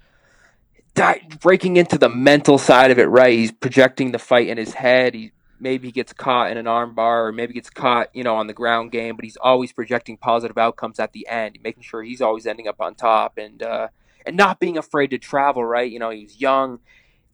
di- 0.94 1.28
breaking 1.40 1.76
into 1.76 1.96
the 1.96 2.08
mental 2.08 2.58
side 2.58 2.90
of 2.90 2.98
it. 2.98 3.06
Right, 3.06 3.38
he's 3.38 3.52
projecting 3.52 4.10
the 4.10 4.18
fight 4.18 4.48
in 4.48 4.58
his 4.58 4.74
head. 4.74 5.14
He 5.14 5.30
maybe 5.60 5.88
he 5.88 5.92
gets 5.92 6.12
caught 6.12 6.50
in 6.50 6.56
an 6.56 6.66
armbar 6.66 7.28
or 7.28 7.32
maybe 7.32 7.52
gets 7.52 7.70
caught, 7.70 8.08
you 8.14 8.24
know, 8.24 8.34
on 8.34 8.46
the 8.46 8.52
ground 8.52 8.90
game, 8.90 9.14
but 9.14 9.24
he's 9.24 9.36
always 9.36 9.72
projecting 9.72 10.16
positive 10.16 10.58
outcomes 10.58 10.98
at 10.98 11.12
the 11.12 11.28
end, 11.28 11.58
making 11.62 11.82
sure 11.82 12.02
he's 12.02 12.20
always 12.20 12.46
ending 12.46 12.66
up 12.66 12.80
on 12.80 12.94
top. 12.94 13.38
And 13.38 13.62
uh, 13.62 13.88
and 14.26 14.36
not 14.36 14.60
being 14.60 14.78
afraid 14.78 15.08
to 15.10 15.18
travel, 15.18 15.64
right? 15.64 15.90
You 15.90 15.98
know, 15.98 16.10
he's 16.10 16.40
young, 16.40 16.80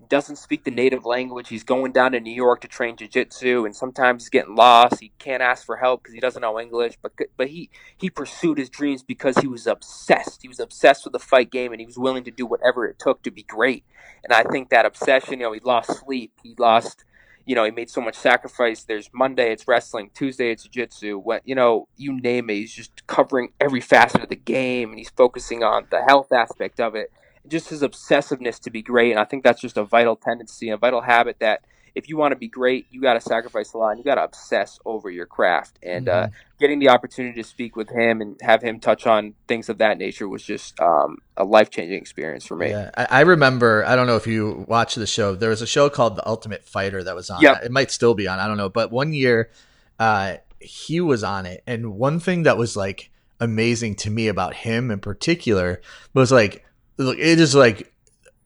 doesn't 0.08 0.36
speak 0.36 0.64
the 0.64 0.70
native 0.70 1.04
language. 1.04 1.48
He's 1.48 1.64
going 1.64 1.92
down 1.92 2.12
to 2.12 2.20
New 2.20 2.34
York 2.34 2.60
to 2.60 2.68
train 2.68 2.96
jiu-jitsu 2.96 3.64
and 3.64 3.74
sometimes 3.74 4.24
he's 4.24 4.30
getting 4.30 4.54
lost. 4.54 5.00
He 5.00 5.12
can't 5.18 5.42
ask 5.42 5.64
for 5.64 5.76
help 5.76 6.02
because 6.02 6.14
he 6.14 6.20
doesn't 6.20 6.42
know 6.42 6.60
English, 6.60 6.98
but 7.02 7.12
but 7.36 7.48
he 7.48 7.70
he 7.96 8.10
pursued 8.10 8.58
his 8.58 8.68
dreams 8.68 9.02
because 9.02 9.38
he 9.38 9.46
was 9.46 9.66
obsessed. 9.66 10.42
He 10.42 10.48
was 10.48 10.60
obsessed 10.60 11.04
with 11.04 11.12
the 11.12 11.18
fight 11.18 11.50
game 11.50 11.72
and 11.72 11.80
he 11.80 11.86
was 11.86 11.98
willing 11.98 12.24
to 12.24 12.30
do 12.30 12.46
whatever 12.46 12.86
it 12.86 12.98
took 12.98 13.22
to 13.22 13.30
be 13.30 13.42
great. 13.42 13.84
And 14.22 14.32
I 14.32 14.42
think 14.44 14.70
that 14.70 14.86
obsession, 14.86 15.34
you 15.34 15.46
know, 15.46 15.52
he 15.52 15.60
lost 15.60 16.00
sleep, 16.00 16.32
he 16.42 16.54
lost 16.58 17.04
you 17.46 17.54
know, 17.54 17.64
he 17.64 17.70
made 17.70 17.88
so 17.88 18.00
much 18.00 18.16
sacrifice. 18.16 18.82
There's 18.82 19.08
Monday, 19.14 19.52
it's 19.52 19.66
wrestling. 19.68 20.10
Tuesday, 20.12 20.50
it's 20.50 20.64
jiu-jitsu. 20.64 21.18
What 21.18 21.42
you 21.46 21.54
know, 21.54 21.88
you 21.96 22.20
name 22.20 22.50
it. 22.50 22.54
He's 22.54 22.74
just 22.74 23.06
covering 23.06 23.52
every 23.60 23.80
facet 23.80 24.22
of 24.24 24.28
the 24.28 24.36
game, 24.36 24.90
and 24.90 24.98
he's 24.98 25.10
focusing 25.10 25.62
on 25.62 25.86
the 25.90 26.02
health 26.02 26.32
aspect 26.32 26.80
of 26.80 26.94
it. 26.94 27.12
Just 27.48 27.68
his 27.68 27.82
obsessiveness 27.82 28.60
to 28.62 28.70
be 28.70 28.82
great, 28.82 29.12
and 29.12 29.20
I 29.20 29.24
think 29.24 29.44
that's 29.44 29.60
just 29.60 29.76
a 29.76 29.84
vital 29.84 30.16
tendency, 30.16 30.68
a 30.68 30.76
vital 30.76 31.02
habit 31.02 31.36
that 31.38 31.62
if 31.96 32.10
you 32.10 32.18
want 32.18 32.32
to 32.32 32.36
be 32.36 32.46
great, 32.46 32.86
you 32.90 33.00
got 33.00 33.14
to 33.14 33.20
sacrifice 33.22 33.72
a 33.72 33.78
lot. 33.78 33.88
And 33.88 33.98
you 33.98 34.04
got 34.04 34.16
to 34.16 34.24
obsess 34.24 34.78
over 34.84 35.08
your 35.08 35.24
craft. 35.24 35.78
And 35.82 36.10
uh, 36.10 36.12
mm-hmm. 36.12 36.24
uh, 36.26 36.36
getting 36.60 36.78
the 36.78 36.90
opportunity 36.90 37.42
to 37.42 37.48
speak 37.48 37.74
with 37.74 37.88
him 37.88 38.20
and 38.20 38.38
have 38.42 38.62
him 38.62 38.80
touch 38.80 39.06
on 39.06 39.32
things 39.48 39.70
of 39.70 39.78
that 39.78 39.96
nature 39.96 40.28
was 40.28 40.42
just 40.42 40.78
um, 40.78 41.16
a 41.38 41.44
life 41.44 41.70
changing 41.70 41.98
experience 41.98 42.44
for 42.44 42.54
me. 42.54 42.68
Yeah, 42.68 42.90
I, 42.94 43.06
I, 43.10 43.20
remember. 43.22 43.82
I 43.86 43.96
don't 43.96 44.06
know 44.06 44.16
if 44.16 44.26
you 44.26 44.66
watched 44.68 44.96
the 44.96 45.06
show. 45.06 45.34
There 45.34 45.48
was 45.48 45.62
a 45.62 45.66
show 45.66 45.88
called 45.88 46.16
The 46.16 46.28
Ultimate 46.28 46.68
Fighter 46.68 47.02
that 47.02 47.16
was 47.16 47.30
on. 47.30 47.40
Yep. 47.40 47.64
It 47.64 47.72
might 47.72 47.90
still 47.90 48.12
be 48.12 48.28
on. 48.28 48.38
I 48.38 48.46
don't 48.46 48.58
know. 48.58 48.68
But 48.68 48.92
one 48.92 49.14
year, 49.14 49.50
uh, 49.98 50.36
he 50.60 51.00
was 51.00 51.24
on 51.24 51.46
it, 51.46 51.62
and 51.66 51.94
one 51.94 52.20
thing 52.20 52.42
that 52.42 52.58
was 52.58 52.76
like 52.76 53.10
amazing 53.40 53.94
to 53.94 54.10
me 54.10 54.28
about 54.28 54.54
him 54.54 54.90
in 54.90 54.98
particular 54.98 55.80
was 56.12 56.30
like, 56.30 56.64
look, 56.98 57.18
it 57.18 57.40
is 57.40 57.54
like 57.54 57.90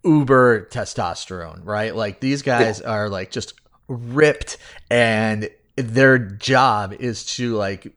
uber 0.04 0.66
testosterone, 0.66 1.60
right? 1.64 1.94
Like 1.94 2.20
these 2.20 2.42
guys 2.42 2.80
are 2.80 3.08
like 3.08 3.30
just 3.30 3.54
ripped 3.88 4.56
and 4.90 5.50
their 5.76 6.18
job 6.18 6.94
is 6.94 7.24
to 7.36 7.54
like 7.54 7.92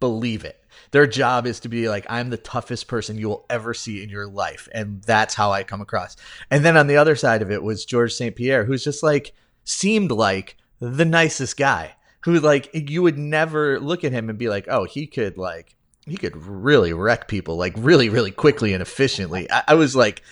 believe 0.00 0.44
it. 0.44 0.58
Their 0.90 1.06
job 1.06 1.46
is 1.46 1.60
to 1.60 1.70
be 1.70 1.88
like, 1.88 2.04
I'm 2.10 2.28
the 2.28 2.36
toughest 2.36 2.86
person 2.86 3.16
you 3.16 3.28
will 3.28 3.46
ever 3.48 3.72
see 3.72 4.02
in 4.02 4.10
your 4.10 4.26
life. 4.26 4.68
And 4.74 5.02
that's 5.02 5.34
how 5.34 5.50
I 5.50 5.62
come 5.62 5.80
across. 5.80 6.16
And 6.50 6.64
then 6.64 6.76
on 6.76 6.86
the 6.86 6.98
other 6.98 7.16
side 7.16 7.40
of 7.40 7.50
it 7.50 7.62
was 7.62 7.86
George 7.86 8.12
St. 8.12 8.36
Pierre, 8.36 8.64
who's 8.64 8.84
just 8.84 9.02
like, 9.02 9.32
seemed 9.64 10.10
like 10.10 10.56
the 10.80 11.04
nicest 11.04 11.56
guy 11.56 11.94
who 12.24 12.40
like 12.40 12.70
you 12.72 13.02
would 13.02 13.18
never 13.18 13.78
look 13.80 14.04
at 14.04 14.12
him 14.12 14.28
and 14.28 14.38
be 14.38 14.48
like, 14.48 14.66
oh, 14.68 14.84
he 14.84 15.06
could 15.06 15.36
like 15.36 15.76
he 16.06 16.16
could 16.16 16.36
really 16.36 16.92
wreck 16.92 17.28
people 17.28 17.56
like 17.56 17.74
really 17.76 18.08
really 18.08 18.30
quickly 18.30 18.72
and 18.72 18.82
efficiently. 18.82 19.50
I, 19.50 19.62
I 19.68 19.74
was 19.74 19.94
like, 19.94 20.22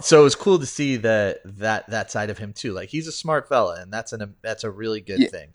so 0.00 0.20
it 0.20 0.24
was 0.24 0.34
cool 0.34 0.58
to 0.58 0.66
see 0.66 0.96
that 0.96 1.40
that 1.44 1.88
that 1.90 2.10
side 2.10 2.30
of 2.30 2.38
him 2.38 2.52
too. 2.52 2.72
Like 2.72 2.88
he's 2.88 3.06
a 3.06 3.12
smart 3.12 3.48
fella, 3.48 3.80
and 3.80 3.92
that's 3.92 4.12
an 4.12 4.34
that's 4.42 4.64
a 4.64 4.70
really 4.70 5.00
good 5.00 5.20
yeah. 5.20 5.28
thing. 5.28 5.48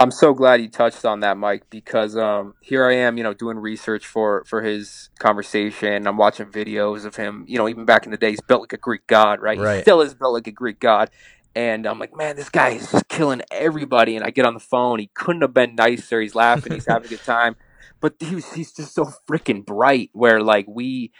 I'm 0.00 0.10
so 0.10 0.32
glad 0.32 0.62
you 0.62 0.68
touched 0.70 1.04
on 1.04 1.20
that, 1.20 1.36
Mike, 1.36 1.64
because 1.68 2.16
um, 2.16 2.54
here 2.62 2.86
I 2.88 2.94
am, 2.94 3.18
you 3.18 3.22
know, 3.22 3.34
doing 3.34 3.58
research 3.58 4.06
for 4.06 4.44
for 4.46 4.62
his 4.62 5.10
conversation. 5.18 6.06
I'm 6.06 6.16
watching 6.16 6.46
videos 6.46 7.04
of 7.04 7.16
him, 7.16 7.44
you 7.46 7.58
know, 7.58 7.68
even 7.68 7.84
back 7.84 8.06
in 8.06 8.10
the 8.10 8.16
day, 8.16 8.30
he's 8.30 8.40
built 8.40 8.62
like 8.62 8.72
a 8.72 8.78
Greek 8.78 9.06
god, 9.06 9.40
right? 9.40 9.58
right. 9.58 9.76
He 9.76 9.82
still 9.82 10.00
is 10.00 10.14
built 10.14 10.32
like 10.32 10.46
a 10.46 10.52
Greek 10.52 10.80
god. 10.80 11.10
And 11.54 11.86
I'm 11.86 11.98
like, 11.98 12.16
man, 12.16 12.36
this 12.36 12.48
guy 12.48 12.70
is 12.70 12.90
just 12.90 13.08
killing 13.08 13.42
everybody. 13.50 14.16
And 14.16 14.24
I 14.24 14.30
get 14.30 14.46
on 14.46 14.54
the 14.54 14.60
phone, 14.60 15.00
he 15.00 15.10
couldn't 15.14 15.42
have 15.42 15.52
been 15.52 15.74
nicer. 15.74 16.20
He's 16.20 16.34
laughing, 16.34 16.72
he's 16.72 16.86
having 16.86 17.06
a 17.06 17.10
good 17.10 17.24
time. 17.24 17.56
But 18.00 18.14
he 18.18 18.34
was, 18.34 18.50
he's 18.54 18.72
just 18.72 18.94
so 18.94 19.12
freaking 19.28 19.62
bright. 19.62 20.08
Where 20.14 20.40
like 20.40 20.64
we, 20.66 21.12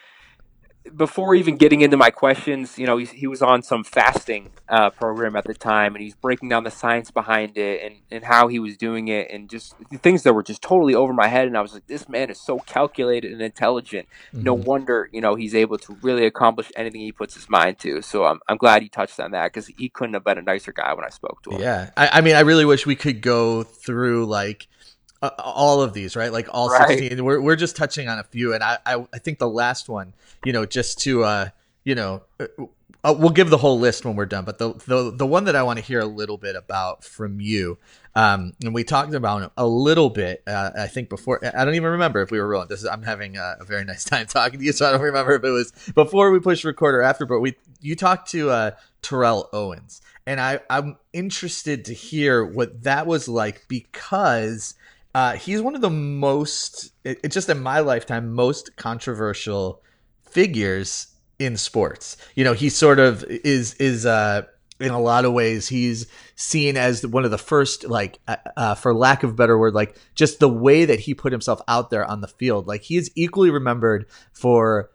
before 0.97 1.35
even 1.35 1.57
getting 1.57 1.81
into 1.81 1.97
my 1.97 2.11
questions, 2.11 2.79
you 2.79 2.87
know, 2.87 2.97
he, 2.97 3.07
he 3.07 3.27
was 3.27 3.43
on 3.43 3.63
some 3.63 3.85
fasting 3.85 4.51
uh, 4.69 4.91
program 4.91 5.37
at 5.37 5.45
the 5.45 5.55
time, 5.55 5.95
and 5.95 6.03
he's 6.03 6.15
breaking 6.15 6.49
down 6.49 6.65
the 6.65 6.71
science 6.71 7.11
behind 7.11 7.57
it 7.57 7.83
and, 7.83 7.97
and 8.11 8.25
how 8.25 8.49
he 8.49 8.59
was 8.59 8.77
doing 8.77 9.09
it, 9.09 9.31
and 9.31 9.49
just 9.49 9.75
things 10.03 10.23
that 10.23 10.33
were 10.33 10.43
just 10.43 10.63
totally 10.63 10.95
over 10.95 11.13
my 11.13 11.29
head. 11.29 11.47
And 11.47 11.57
I 11.57 11.61
was 11.61 11.75
like, 11.75 11.87
this 11.87 12.09
man 12.09 12.31
is 12.31 12.41
so 12.41 12.59
calculated 12.59 13.33
and 13.33 13.43
intelligent. 13.43 14.09
Mm-hmm. 14.33 14.43
No 14.45 14.55
wonder, 14.55 15.09
you 15.13 15.21
know, 15.21 15.35
he's 15.35 15.55
able 15.55 15.79
to 15.79 15.97
really 16.03 16.27
accomplish 16.27 16.71
anything 16.77 17.01
he 17.01 17.13
puts 17.13 17.35
his 17.35 17.49
mind 17.49 17.79
to. 17.81 18.03
So 18.03 18.25
I'm, 18.25 18.41
I'm 18.49 18.57
glad 18.57 18.83
he 18.83 18.89
touched 18.89 19.21
on 19.21 19.31
that 19.33 19.53
because 19.53 19.67
he 19.67 19.89
couldn't 19.89 20.15
have 20.15 20.25
been 20.25 20.39
a 20.39 20.43
nicer 20.43 20.73
guy 20.73 20.93
when 20.95 21.05
I 21.05 21.11
spoke 21.11 21.43
to 21.45 21.51
him. 21.51 21.61
Yeah, 21.61 21.91
I, 21.97 22.09
I 22.15 22.21
mean, 22.21 22.37
I 22.37 22.41
really 22.41 22.65
wish 22.65 22.87
we 22.87 22.97
could 22.97 23.21
go 23.21 23.63
through 23.63 24.27
like 24.27 24.67
uh, 25.23 25.31
all 25.39 25.83
of 25.83 25.93
these, 25.93 26.17
right? 26.17 26.33
Like 26.33 26.49
all 26.51 26.69
right. 26.69 26.99
16. 26.99 27.25
We're, 27.25 27.41
we're 27.41 27.57
just 27.57 27.77
touching 27.77 28.09
on 28.09 28.19
a 28.19 28.25
few. 28.25 28.55
And 28.55 28.63
I, 28.63 28.79
I, 28.85 29.07
I 29.13 29.19
think 29.19 29.39
the 29.39 29.49
last 29.49 29.89
one, 29.89 30.15
you 30.45 30.53
know, 30.53 30.67
just 30.67 31.01
to, 31.01 31.25
uh, 31.25 31.49
you 31.85 31.95
know, 31.95 32.23
uh, 32.39 32.47
uh, 33.03 33.15
we'll 33.19 33.31
give 33.31 33.49
the 33.49 33.57
whole 33.57 33.79
list 33.79 34.05
when 34.05 34.15
we're 34.15 34.27
done. 34.27 34.45
But 34.45 34.59
the, 34.59 34.75
the, 34.87 35.11
the 35.11 35.27
one 35.27 35.45
that 35.45 35.57
I 35.57 35.63
want 35.63 35.79
to 35.79 35.85
hear 35.85 36.01
a 36.01 36.07
little 36.07 36.37
bit 36.37 36.55
about 36.55 37.03
from 37.03 37.41
you, 37.41 37.79
um, 38.15 38.53
and 38.63 38.75
we 38.75 38.85
talked 38.85 39.15
about 39.15 39.53
a 39.57 39.67
little 39.67 40.11
bit, 40.11 40.43
uh, 40.47 40.71
I 40.77 40.87
think 40.87 41.09
before, 41.09 41.41
I 41.43 41.65
don't 41.65 41.75
even 41.75 41.93
remember 41.93 42.21
if 42.21 42.31
we 42.31 42.39
were 42.39 42.49
rolling. 42.49 42.69
This 42.69 42.81
is, 42.81 42.87
I'm 42.87 43.03
having 43.03 43.37
a, 43.37 43.57
a, 43.61 43.65
very 43.65 43.85
nice 43.85 44.05
time 44.05 44.27
talking 44.27 44.59
to 44.59 44.65
you. 44.65 44.73
So 44.73 44.87
I 44.87 44.93
don't 44.93 45.01
remember 45.01 45.35
if 45.35 45.45
it 45.45 45.51
was 45.51 45.73
before 45.95 46.31
we 46.31 46.41
pushed 46.41 46.65
record 46.65 46.95
or 46.95 47.03
after, 47.03 47.25
but 47.25 47.41
we, 47.41 47.57
you 47.81 47.97
talked 47.97 48.31
to, 48.33 48.51
uh, 48.51 48.71
Terrell 49.03 49.49
Owens 49.55 50.03
and 50.27 50.41
I, 50.41 50.61
I'm 50.69 50.97
interested 51.13 51.87
to 51.87 51.95
hear 51.95 52.45
what 52.45 52.85
that 52.85 53.07
was 53.07 53.29
like 53.29 53.65
because 53.67 54.75
uh, 55.15 55.33
he's 55.35 55.61
one 55.61 55.75
of 55.75 55.81
the 55.81 55.91
most, 55.91 56.93
it, 57.05 57.31
just 57.31 57.49
in 57.49 57.63
my 57.63 57.81
lifetime, 57.81 58.33
most 58.33 58.77
controversial 58.77 59.83
figures 60.23 61.09
in 61.39 61.57
sports. 61.57 62.17
You 62.35 62.45
know, 62.45 62.53
he 62.53 62.69
sort 62.69 63.01
of 63.01 63.25
is 63.25 63.75
is 63.75 64.07
uh, 64.07 64.43
in 64.79 64.93
a 64.93 65.01
lot 65.01 65.25
of 65.25 65.33
ways 65.33 65.69
he's 65.69 66.07
seen 66.37 66.77
as 66.77 67.07
one 67.07 67.25
of 67.25 67.31
the 67.31 67.39
first, 67.39 67.85
like, 67.85 68.19
uh, 68.29 68.37
uh, 68.57 68.75
for 68.75 68.95
lack 68.95 69.23
of 69.23 69.31
a 69.31 69.35
better 69.35 69.59
word, 69.59 69.75
like 69.75 69.97
just 70.15 70.39
the 70.39 70.49
way 70.49 70.85
that 70.85 71.01
he 71.01 71.13
put 71.13 71.33
himself 71.33 71.61
out 71.69 71.91
there 71.91 72.05
on 72.05 72.21
the 72.21 72.29
field. 72.29 72.67
Like 72.67 72.83
he 72.83 72.97
is 72.97 73.11
equally 73.15 73.51
remembered 73.51 74.07
for 74.33 74.91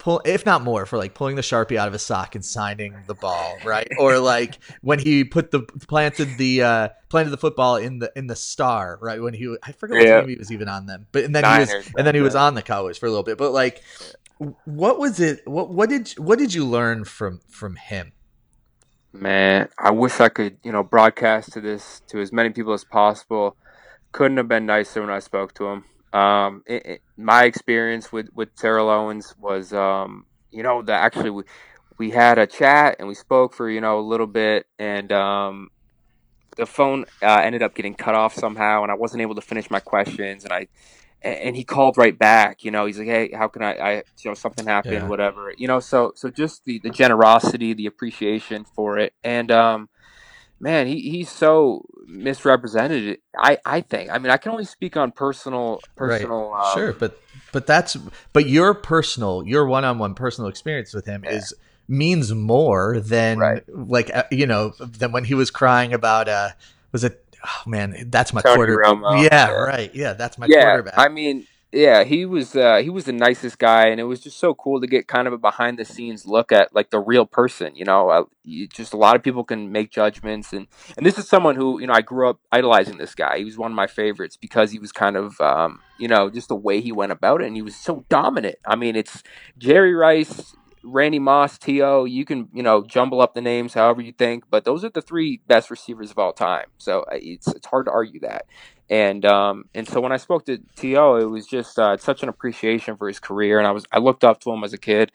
pull 0.00 0.20
if 0.24 0.44
not 0.44 0.62
more 0.62 0.86
for 0.86 0.96
like 0.96 1.14
pulling 1.14 1.36
the 1.36 1.42
sharpie 1.42 1.76
out 1.76 1.86
of 1.86 1.92
his 1.92 2.02
sock 2.02 2.34
and 2.34 2.44
signing 2.44 2.96
the 3.06 3.14
ball 3.14 3.56
right? 3.64 3.86
Or 3.98 4.18
like 4.18 4.58
when 4.80 4.98
he 4.98 5.22
put 5.22 5.52
the 5.52 5.60
planted 5.60 6.38
the 6.38 6.62
uh 6.62 6.88
planted 7.08 7.30
the 7.30 7.36
football 7.36 7.76
in 7.76 8.00
the 8.00 8.10
in 8.16 8.26
the 8.26 8.34
star 8.34 8.98
right? 9.00 9.22
When 9.22 9.34
he 9.34 9.54
i 9.62 9.72
forget 9.72 10.02
yeah. 10.02 10.16
what 10.16 10.20
team 10.22 10.30
he 10.30 10.36
was 10.36 10.50
even 10.50 10.68
on 10.68 10.86
them 10.86 11.06
but 11.12 11.24
and 11.24 11.34
then 11.34 11.42
Niners, 11.42 11.70
he 11.70 11.76
was 11.76 11.92
and 11.96 12.06
then 12.06 12.14
he 12.16 12.22
was 12.22 12.34
on 12.34 12.54
the 12.54 12.62
cowboys 12.62 12.98
for 12.98 13.06
a 13.06 13.10
little 13.10 13.22
bit. 13.22 13.38
But 13.38 13.52
like 13.52 13.82
what 14.64 14.98
was 14.98 15.20
it 15.20 15.46
what 15.46 15.70
what 15.70 15.90
did 15.90 16.08
what 16.18 16.38
did 16.38 16.54
you 16.54 16.64
learn 16.66 17.04
from 17.04 17.40
from 17.48 17.76
him? 17.76 18.12
Man 19.12 19.68
i 19.78 19.90
wish 19.90 20.18
i 20.18 20.28
could 20.28 20.56
you 20.64 20.72
know 20.72 20.82
broadcast 20.82 21.52
to 21.52 21.60
this 21.60 22.00
to 22.08 22.20
as 22.20 22.32
many 22.32 22.50
people 22.50 22.72
as 22.72 22.84
possible. 22.84 23.56
Couldn't 24.12 24.38
have 24.38 24.48
been 24.48 24.66
nicer 24.66 25.00
when 25.02 25.10
i 25.10 25.18
spoke 25.18 25.54
to 25.54 25.66
him 25.66 25.84
um, 26.12 26.62
it, 26.66 26.86
it, 26.86 27.02
my 27.16 27.44
experience 27.44 28.12
with 28.12 28.28
with 28.34 28.54
Terrell 28.56 28.88
Owens 28.88 29.34
was, 29.38 29.72
um, 29.72 30.26
you 30.50 30.62
know, 30.62 30.82
that 30.82 31.02
actually 31.02 31.30
we 31.30 31.44
we 31.98 32.10
had 32.10 32.38
a 32.38 32.46
chat 32.46 32.96
and 32.98 33.08
we 33.08 33.14
spoke 33.14 33.54
for 33.54 33.68
you 33.68 33.80
know 33.80 33.98
a 33.98 34.02
little 34.02 34.26
bit, 34.26 34.66
and 34.78 35.12
um, 35.12 35.70
the 36.56 36.66
phone 36.66 37.04
uh, 37.22 37.40
ended 37.42 37.62
up 37.62 37.74
getting 37.74 37.94
cut 37.94 38.14
off 38.14 38.34
somehow, 38.34 38.82
and 38.82 38.90
I 38.90 38.94
wasn't 38.94 39.22
able 39.22 39.34
to 39.36 39.40
finish 39.40 39.70
my 39.70 39.80
questions, 39.80 40.44
and 40.44 40.52
I 40.52 40.68
and 41.22 41.54
he 41.54 41.64
called 41.64 41.96
right 41.96 42.18
back. 42.18 42.64
You 42.64 42.70
know, 42.70 42.86
he's 42.86 42.98
like, 42.98 43.08
"Hey, 43.08 43.30
how 43.32 43.48
can 43.48 43.62
I? 43.62 43.74
I 43.74 43.94
you 44.18 44.30
know, 44.30 44.34
something 44.34 44.66
happened, 44.66 44.94
yeah. 44.94 45.08
whatever. 45.08 45.52
You 45.56 45.68
know, 45.68 45.80
so 45.80 46.12
so 46.16 46.30
just 46.30 46.64
the 46.64 46.80
the 46.80 46.90
generosity, 46.90 47.74
the 47.74 47.86
appreciation 47.86 48.64
for 48.64 48.98
it, 48.98 49.12
and 49.22 49.50
um, 49.50 49.88
man, 50.60 50.86
he, 50.86 51.00
he's 51.00 51.30
so 51.30 51.86
misrepresented. 52.06 53.18
I, 53.36 53.58
I 53.64 53.80
think. 53.80 54.10
I 54.10 54.18
mean, 54.18 54.30
I 54.30 54.36
can 54.36 54.52
only 54.52 54.64
speak 54.64 54.96
on 54.96 55.12
personal 55.12 55.80
personal. 55.96 56.50
Right. 56.50 56.72
Um, 56.72 56.78
sure, 56.78 56.92
but 56.92 57.20
but 57.52 57.66
that's 57.66 57.96
but 58.32 58.48
your 58.48 58.74
personal, 58.74 59.44
your 59.46 59.66
one 59.66 59.84
on 59.84 59.98
one 59.98 60.14
personal 60.14 60.48
experience 60.48 60.94
with 60.94 61.06
him 61.06 61.24
yeah. 61.24 61.32
is 61.32 61.54
means 61.90 62.32
more 62.32 63.00
than 63.00 63.38
right. 63.38 63.64
like 63.68 64.14
uh, 64.14 64.22
you 64.30 64.46
know 64.46 64.72
than 64.78 65.10
when 65.10 65.24
he 65.24 65.34
was 65.34 65.50
crying 65.50 65.92
about 65.92 66.28
uh 66.28 66.50
was 66.92 67.02
it 67.02 67.24
oh 67.44 67.68
man 67.68 68.06
that's 68.10 68.32
my 68.32 68.40
quarterback 68.40 68.94
yeah, 69.20 69.28
yeah, 69.30 69.50
right 69.50 69.92
yeah 69.92 70.12
that's 70.12 70.38
my 70.38 70.46
yeah, 70.48 70.62
quarterback 70.62 70.94
I 70.96 71.08
mean 71.08 71.48
yeah, 71.72 72.02
he 72.02 72.26
was 72.26 72.56
uh, 72.56 72.78
he 72.78 72.90
was 72.90 73.04
the 73.04 73.12
nicest 73.12 73.58
guy, 73.58 73.86
and 73.86 74.00
it 74.00 74.04
was 74.04 74.20
just 74.20 74.38
so 74.38 74.54
cool 74.54 74.80
to 74.80 74.88
get 74.88 75.06
kind 75.06 75.28
of 75.28 75.32
a 75.32 75.38
behind 75.38 75.78
the 75.78 75.84
scenes 75.84 76.26
look 76.26 76.50
at 76.50 76.74
like 76.74 76.90
the 76.90 76.98
real 76.98 77.26
person. 77.26 77.76
You 77.76 77.84
know, 77.84 78.08
uh, 78.08 78.24
you, 78.42 78.66
just 78.66 78.92
a 78.92 78.96
lot 78.96 79.14
of 79.14 79.22
people 79.22 79.44
can 79.44 79.70
make 79.70 79.92
judgments, 79.92 80.52
and 80.52 80.66
and 80.96 81.06
this 81.06 81.16
is 81.16 81.28
someone 81.28 81.54
who 81.54 81.80
you 81.80 81.86
know 81.86 81.92
I 81.92 82.00
grew 82.00 82.28
up 82.28 82.40
idolizing 82.50 82.98
this 82.98 83.14
guy. 83.14 83.38
He 83.38 83.44
was 83.44 83.56
one 83.56 83.70
of 83.70 83.76
my 83.76 83.86
favorites 83.86 84.36
because 84.36 84.72
he 84.72 84.80
was 84.80 84.90
kind 84.90 85.16
of 85.16 85.40
um, 85.40 85.80
you 85.96 86.08
know 86.08 86.28
just 86.28 86.48
the 86.48 86.56
way 86.56 86.80
he 86.80 86.90
went 86.90 87.12
about 87.12 87.40
it, 87.40 87.46
and 87.46 87.54
he 87.54 87.62
was 87.62 87.76
so 87.76 88.04
dominant. 88.08 88.56
I 88.66 88.74
mean, 88.74 88.96
it's 88.96 89.22
Jerry 89.56 89.94
Rice, 89.94 90.56
Randy 90.82 91.18
Moss, 91.18 91.58
T.O., 91.58 92.04
you 92.04 92.24
can, 92.24 92.48
you 92.52 92.62
know, 92.62 92.82
jumble 92.82 93.20
up 93.20 93.34
the 93.34 93.40
names 93.40 93.74
however 93.74 94.00
you 94.00 94.12
think, 94.12 94.44
but 94.50 94.64
those 94.64 94.84
are 94.84 94.88
the 94.88 95.02
three 95.02 95.40
best 95.46 95.70
receivers 95.70 96.10
of 96.10 96.18
all 96.18 96.32
time. 96.32 96.66
So 96.78 97.02
uh, 97.02 97.16
it's 97.20 97.48
it's 97.48 97.66
hard 97.66 97.86
to 97.86 97.92
argue 97.92 98.20
that. 98.20 98.46
And 98.90 99.24
um, 99.24 99.66
and 99.72 99.88
so 99.88 100.00
when 100.00 100.10
I 100.10 100.16
spoke 100.16 100.44
to 100.46 100.58
T.O., 100.74 101.14
it 101.16 101.24
was 101.24 101.46
just 101.46 101.78
uh, 101.78 101.96
such 101.96 102.24
an 102.24 102.28
appreciation 102.28 102.96
for 102.96 103.06
his 103.06 103.20
career, 103.20 103.58
and 103.58 103.66
I 103.66 103.70
was 103.70 103.86
I 103.92 104.00
looked 104.00 104.24
up 104.24 104.40
to 104.40 104.50
him 104.50 104.64
as 104.64 104.72
a 104.72 104.78
kid, 104.78 105.12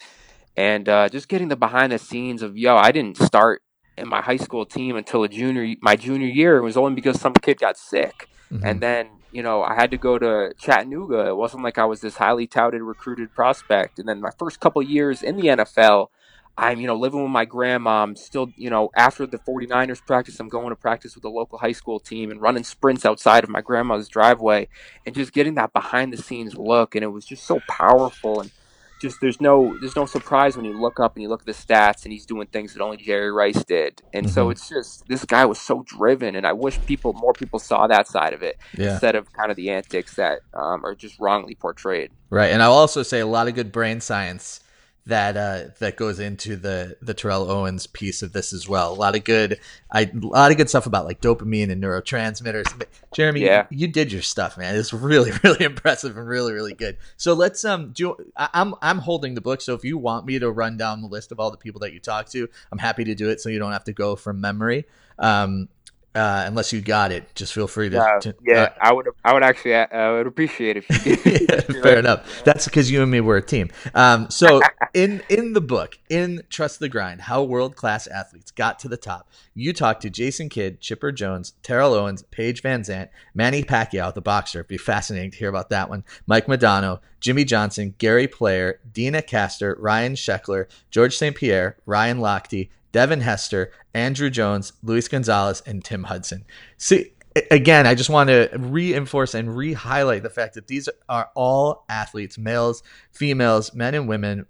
and 0.56 0.88
uh, 0.88 1.10
just 1.10 1.28
getting 1.28 1.50
the 1.50 1.58
behind 1.58 1.92
the 1.92 2.00
scenes 2.00 2.42
of 2.42 2.58
yo, 2.58 2.78
I 2.78 2.94
didn't 2.94 3.18
start 3.18 3.62
in 3.98 4.08
my 4.08 4.22
high 4.22 4.38
school 4.38 4.66
team 4.66 4.96
until 4.96 5.24
a 5.24 5.28
junior 5.28 5.76
my 5.82 5.98
junior 5.98 6.28
year. 6.28 6.56
It 6.56 6.62
was 6.62 6.78
only 6.78 6.96
because 6.96 7.20
some 7.20 7.34
kid 7.34 7.60
got 7.60 7.78
sick, 7.78 8.30
mm-hmm. 8.50 8.66
and 8.66 8.80
then 8.80 9.10
you 9.34 9.44
know 9.44 9.62
I 9.62 9.76
had 9.76 9.92
to 9.92 9.98
go 9.98 10.18
to 10.18 10.54
Chattanooga. 10.58 11.28
It 11.28 11.36
wasn't 11.36 11.64
like 11.64 11.78
I 11.78 11.84
was 11.84 12.00
this 12.00 12.16
highly 12.16 12.48
touted 12.48 12.82
recruited 12.82 13.34
prospect. 13.34 14.00
And 14.00 14.08
then 14.08 14.22
my 14.22 14.32
first 14.40 14.62
couple 14.62 14.82
years 14.84 15.22
in 15.22 15.36
the 15.36 15.48
NFL, 15.48 16.08
I'm, 16.58 16.80
you 16.80 16.88
know, 16.88 16.96
living 16.96 17.22
with 17.22 17.32
my 17.32 17.46
grandma. 17.46 18.04
I'm 18.04 18.16
still, 18.16 18.50
you 18.56 18.70
know, 18.70 18.90
after 18.96 19.26
the 19.26 19.38
49ers 19.40 20.06
practice, 20.06 20.40
I'm 20.40 20.48
going 20.48 20.70
to 20.70 20.76
practice 20.76 21.14
with 21.14 21.24
the 21.24 21.30
local 21.30 21.58
high 21.58 21.74
school 21.74 22.00
team 22.00 22.32
and 22.32 22.42
running 22.42 22.64
sprints 22.64 23.06
outside 23.06 23.44
of 23.44 23.50
my 23.50 23.62
grandma's 23.62 24.08
driveway 24.08 24.70
and 25.06 25.14
just 25.14 25.34
getting 25.34 25.56
that 25.56 25.74
behind 25.74 26.14
the 26.14 26.18
scenes 26.18 26.56
look. 26.56 26.96
And 26.96 27.04
it 27.04 27.10
was 27.10 27.26
just 27.26 27.44
so 27.44 27.60
powerful. 27.68 28.40
And 28.40 28.52
just, 29.02 29.20
there's 29.20 29.42
no, 29.42 29.78
there's 29.82 29.98
no 29.98 30.06
surprise 30.06 30.56
when 30.56 30.66
you 30.66 30.80
look 30.80 30.98
up 31.02 31.16
and 31.16 31.24
you 31.24 31.28
look 31.28 31.42
at 31.42 31.46
the 31.46 31.52
stats 31.52 32.06
and 32.06 32.14
he's 32.14 32.26
doing 32.26 32.48
things 32.48 32.74
that 32.74 32.82
only 32.82 32.96
Jerry 32.96 33.34
Rice 33.34 33.62
did. 33.66 34.02
And 34.14 34.26
mm-hmm. 34.26 34.34
so 34.34 34.50
it's 34.50 34.70
just, 34.70 35.06
this 35.10 35.26
guy 35.26 35.46
was 35.46 35.60
so 35.60 35.84
driven. 35.86 36.38
And 36.38 36.48
I 36.48 36.54
wish 36.54 36.80
people, 36.86 37.12
more 37.12 37.34
people 37.34 37.60
saw 37.60 37.86
that 37.88 38.08
side 38.08 38.32
of 38.32 38.42
it 38.42 38.58
yeah. 38.78 38.94
instead 38.94 39.16
of 39.16 39.34
kind 39.34 39.52
of 39.52 39.58
the 39.58 39.72
antics 39.72 40.16
that 40.16 40.40
um, 40.54 40.86
are 40.86 40.96
just 40.96 41.20
wrongly 41.20 41.56
portrayed. 41.56 42.12
Right. 42.30 42.52
And 42.52 42.64
I'll 42.64 42.72
also 42.72 43.04
say 43.04 43.20
a 43.20 43.28
lot 43.28 43.50
of 43.50 43.56
good 43.56 43.74
brain 43.74 44.00
science 44.00 44.62
that 45.08 45.38
uh, 45.38 45.66
that 45.80 45.98
goes 45.98 46.20
into 46.20 46.56
the 46.56 46.98
the 47.02 47.14
Terrell 47.14 47.50
Owens 47.50 47.86
piece 47.86 48.24
of 48.24 48.34
this 48.34 48.54
as 48.54 48.68
well. 48.68 48.92
A 48.92 48.96
lot 48.96 49.16
of 49.16 49.24
good, 49.24 49.60
I 49.92 50.10
a 50.12 50.18
lot 50.18 50.52
of 50.52 50.58
good 50.58 50.68
stuff 50.68 50.88
about 50.88 51.06
like 51.06 51.22
dopamine 51.22 51.72
and 51.72 51.84
neurotransmitters. 51.84 52.78
But 52.78 52.90
Jeremy, 53.14 53.42
yeah. 53.42 53.68
you, 53.70 53.80
you, 53.80 53.88
did 53.88 54.12
your 54.12 54.24
stuff, 54.24 54.58
man. 54.58 54.76
It's 54.76 54.94
really 54.94 55.32
really 55.44 55.64
impressive 55.64 56.18
and 56.18 56.28
really 56.28 56.54
really 56.54 56.74
good. 56.74 56.98
So 57.18 57.34
let's 57.34 57.64
um 57.64 57.92
do. 57.92 58.16
I, 58.36 58.50
I'm 58.54 58.74
I'm 58.82 58.98
holding 58.98 59.36
the 59.36 59.42
book, 59.42 59.62
so 59.62 59.76
if 59.76 59.84
you 59.84 59.98
want 59.98 60.26
me 60.26 60.40
to 60.40 60.50
run 60.50 60.76
down 60.78 61.02
the 61.02 61.08
list 61.08 61.32
of 61.32 61.40
all 61.40 61.52
the 61.52 61.58
people 61.58 61.82
that 61.82 61.94
you 61.94 62.00
talked 62.00 62.32
to, 62.32 62.50
I'm 62.72 62.80
happy 62.80 63.04
to 63.04 63.14
do 63.14 63.30
it, 63.30 63.40
so 63.42 63.50
you 63.50 63.60
don't 63.60 63.74
have 63.74 63.84
to 63.86 63.94
go 63.94 64.16
from 64.16 64.42
memory. 64.42 64.86
Um, 65.20 65.70
uh, 66.16 66.46
unless 66.48 66.72
you 66.72 66.82
got 66.82 67.12
it, 67.12 67.36
just 67.36 67.54
feel 67.54 67.68
free 67.68 67.90
to. 67.90 68.02
Uh, 68.02 68.20
to 68.22 68.36
yeah, 68.42 68.64
uh, 68.64 68.70
I 68.80 68.94
would. 68.94 69.08
I 69.24 69.34
would 69.34 69.44
actually. 69.44 69.76
Uh, 69.76 69.86
I 69.92 70.12
would 70.14 70.28
appreciate 70.28 70.78
if 70.78 70.90
you 71.06 71.16
did. 71.18 71.42
yeah, 71.50 71.82
fair 71.82 72.00
enough. 72.00 72.44
That's 72.46 72.66
because 72.66 72.90
you 72.90 73.02
and 73.02 73.12
me 73.12 73.20
were 73.20 73.38
a 73.38 73.42
team. 73.42 73.70
Um, 73.94 74.30
so 74.30 74.62
in 74.94 75.22
in 75.30 75.54
the 75.54 75.62
book, 75.62 76.00
in 76.10 76.44
Trust 76.50 76.80
the 76.80 76.88
Grind, 76.88 77.22
how 77.22 77.44
world 77.44 77.76
class 77.76 78.08
athletes 78.08 78.52
got 78.52 78.80
to 78.80 78.88
the 78.88 78.98
top, 78.98 79.30
you 79.54 79.74
talked 79.74 80.02
to 80.04 80.10
Jason 80.10 80.48
Kidd, 80.48 80.80
Chipper 80.80 81.12
Jones, 81.12 81.54
Terrell 81.64 81.94
Owens, 81.94 82.24
Paige 82.32 82.64
VanZant, 82.64 83.10
Manny 83.34 83.64
Pacquiao, 83.64 84.14
the 84.14 84.22
boxer. 84.22 84.60
It'd 84.60 84.70
be 84.70 84.78
fascinating 84.78 85.32
to 85.32 85.38
hear 85.38 85.50
about 85.50 85.70
that 85.70 85.90
one. 85.90 86.06
Mike 86.28 86.46
Modano, 86.46 87.02
Jimmie 87.20 87.44
Johnson, 87.44 87.94
Gary 87.98 88.28
Player, 88.28 88.80
Deena 88.90 89.22
Kastor, 89.22 89.76
Ryan 89.80 90.14
Sheckler, 90.14 90.68
George 90.92 91.18
St. 91.18 91.36
Pierre, 91.36 91.76
Ryan 91.86 92.20
Lochte, 92.20 92.70
Devin 92.96 93.20
Hester, 93.20 93.74
Andruw 93.94 94.32
Jones, 94.32 94.72
Luis 94.82 95.10
Gonzalez, 95.10 95.62
and 95.66 95.84
Tim 95.84 96.06
Hudson. 96.06 96.46
See, 96.78 97.12
again, 97.52 97.86
I 97.86 97.94
just 97.94 98.10
want 98.10 98.30
to 98.30 98.50
reinforce 98.58 99.34
and 99.34 99.54
re-highlight 99.54 100.24
the 100.24 100.30
fact 100.30 100.54
that 100.54 100.68
these 100.68 100.88
are 101.10 101.30
all 101.36 101.84
athletes, 101.90 102.38
males, 102.38 102.84
females, 103.12 103.74
men 103.74 103.96
and 103.96 104.08
women 104.08 104.46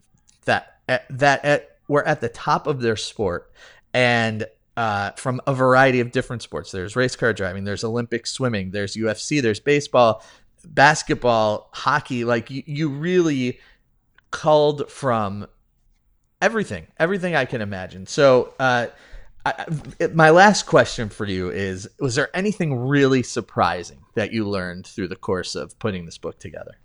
that 0.46 0.78
that 1.10 1.44
at, 1.44 1.80
were 1.88 2.08
at 2.08 2.22
the 2.22 2.30
top 2.30 2.68
of 2.68 2.82
their 2.82 2.96
sport 2.96 3.52
and 3.96 4.46
uh, 4.78 5.10
from 5.14 5.42
a 5.48 5.54
variety 5.56 6.00
of 6.00 6.12
different 6.12 6.44
sports. 6.44 6.72
There's 6.72 6.96
race 6.96 7.16
car 7.16 7.34
driving, 7.34 7.64
there's 7.64 7.84
Olympic 7.84 8.28
swimming, 8.28 8.70
there's 8.70 8.96
UFC, 8.96 9.42
there's 9.42 9.60
baseball, 9.60 10.24
basketball, 10.64 11.72
hockey. 11.74 12.24
Like 12.24 12.52
you, 12.52 12.62
you 12.68 12.90
really 12.90 13.60
culled 14.30 14.88
from 14.92 15.48
everything, 16.42 16.88
everything 16.98 17.36
I 17.36 17.46
can 17.46 17.62
imagine. 17.62 18.08
So, 18.08 18.54
uh, 18.60 18.88
I, 19.46 19.66
my 20.14 20.32
last 20.32 20.66
question 20.66 21.10
for 21.10 21.26
you 21.26 21.52
is: 21.52 21.88
Was 22.00 22.16
there 22.16 22.36
anything 22.36 22.76
really 22.76 23.22
surprising 23.22 24.00
that 24.16 24.34
you 24.34 24.48
learned 24.48 24.88
through 24.88 25.10
the 25.10 25.16
course 25.16 25.56
of 25.56 25.78
putting 25.78 26.06
this 26.06 26.18
book 26.18 26.40
together? 26.40 26.80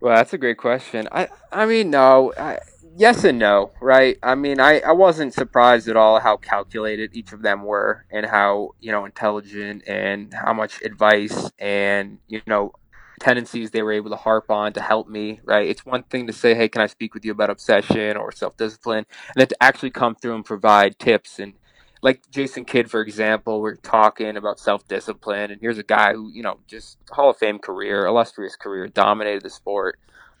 Well, 0.00 0.14
that's 0.16 0.32
a 0.32 0.38
great 0.38 0.58
question. 0.58 1.08
I, 1.12 1.28
I 1.52 1.66
mean, 1.66 1.90
no. 1.90 2.32
I, 2.38 2.58
yes 2.96 3.24
and 3.24 3.38
no, 3.38 3.72
right? 3.80 4.18
I 4.22 4.34
mean, 4.34 4.58
I, 4.58 4.80
I 4.80 4.92
wasn't 4.92 5.34
surprised 5.34 5.88
at 5.88 5.96
all 5.96 6.18
how 6.18 6.36
calculated 6.36 7.14
each 7.14 7.32
of 7.32 7.42
them 7.42 7.62
were 7.62 8.06
and 8.10 8.26
how, 8.26 8.70
you 8.80 8.90
know, 8.90 9.04
intelligent 9.04 9.84
and 9.86 10.32
how 10.32 10.52
much 10.52 10.82
advice 10.82 11.50
and, 11.58 12.18
you 12.26 12.40
know, 12.46 12.72
tendencies 13.20 13.70
they 13.70 13.82
were 13.82 13.92
able 13.92 14.10
to 14.10 14.16
harp 14.16 14.50
on 14.50 14.72
to 14.74 14.80
help 14.80 15.08
me, 15.08 15.40
right? 15.44 15.68
It's 15.68 15.86
one 15.86 16.02
thing 16.04 16.26
to 16.26 16.32
say, 16.32 16.54
hey, 16.54 16.68
can 16.68 16.82
I 16.82 16.86
speak 16.86 17.14
with 17.14 17.24
you 17.24 17.32
about 17.32 17.50
obsession 17.50 18.16
or 18.16 18.32
self 18.32 18.56
discipline? 18.56 19.06
And 19.28 19.40
then 19.40 19.48
to 19.48 19.62
actually 19.62 19.90
come 19.90 20.14
through 20.14 20.34
and 20.34 20.44
provide 20.44 20.98
tips 20.98 21.38
and 21.38 21.54
like 22.02 22.30
Jason 22.30 22.64
Kidd, 22.64 22.90
for 22.90 23.00
example, 23.00 23.60
we're 23.60 23.76
talking 23.76 24.36
about 24.36 24.60
self 24.60 24.86
discipline, 24.86 25.50
and 25.50 25.60
here's 25.60 25.78
a 25.78 25.82
guy 25.82 26.12
who, 26.12 26.30
you 26.32 26.42
know, 26.42 26.60
just 26.68 26.98
Hall 27.10 27.30
of 27.30 27.36
Fame 27.36 27.58
career, 27.58 28.06
illustrious 28.06 28.54
career, 28.54 28.86
dominated 28.86 29.42
the 29.42 29.50
sport. 29.50 29.98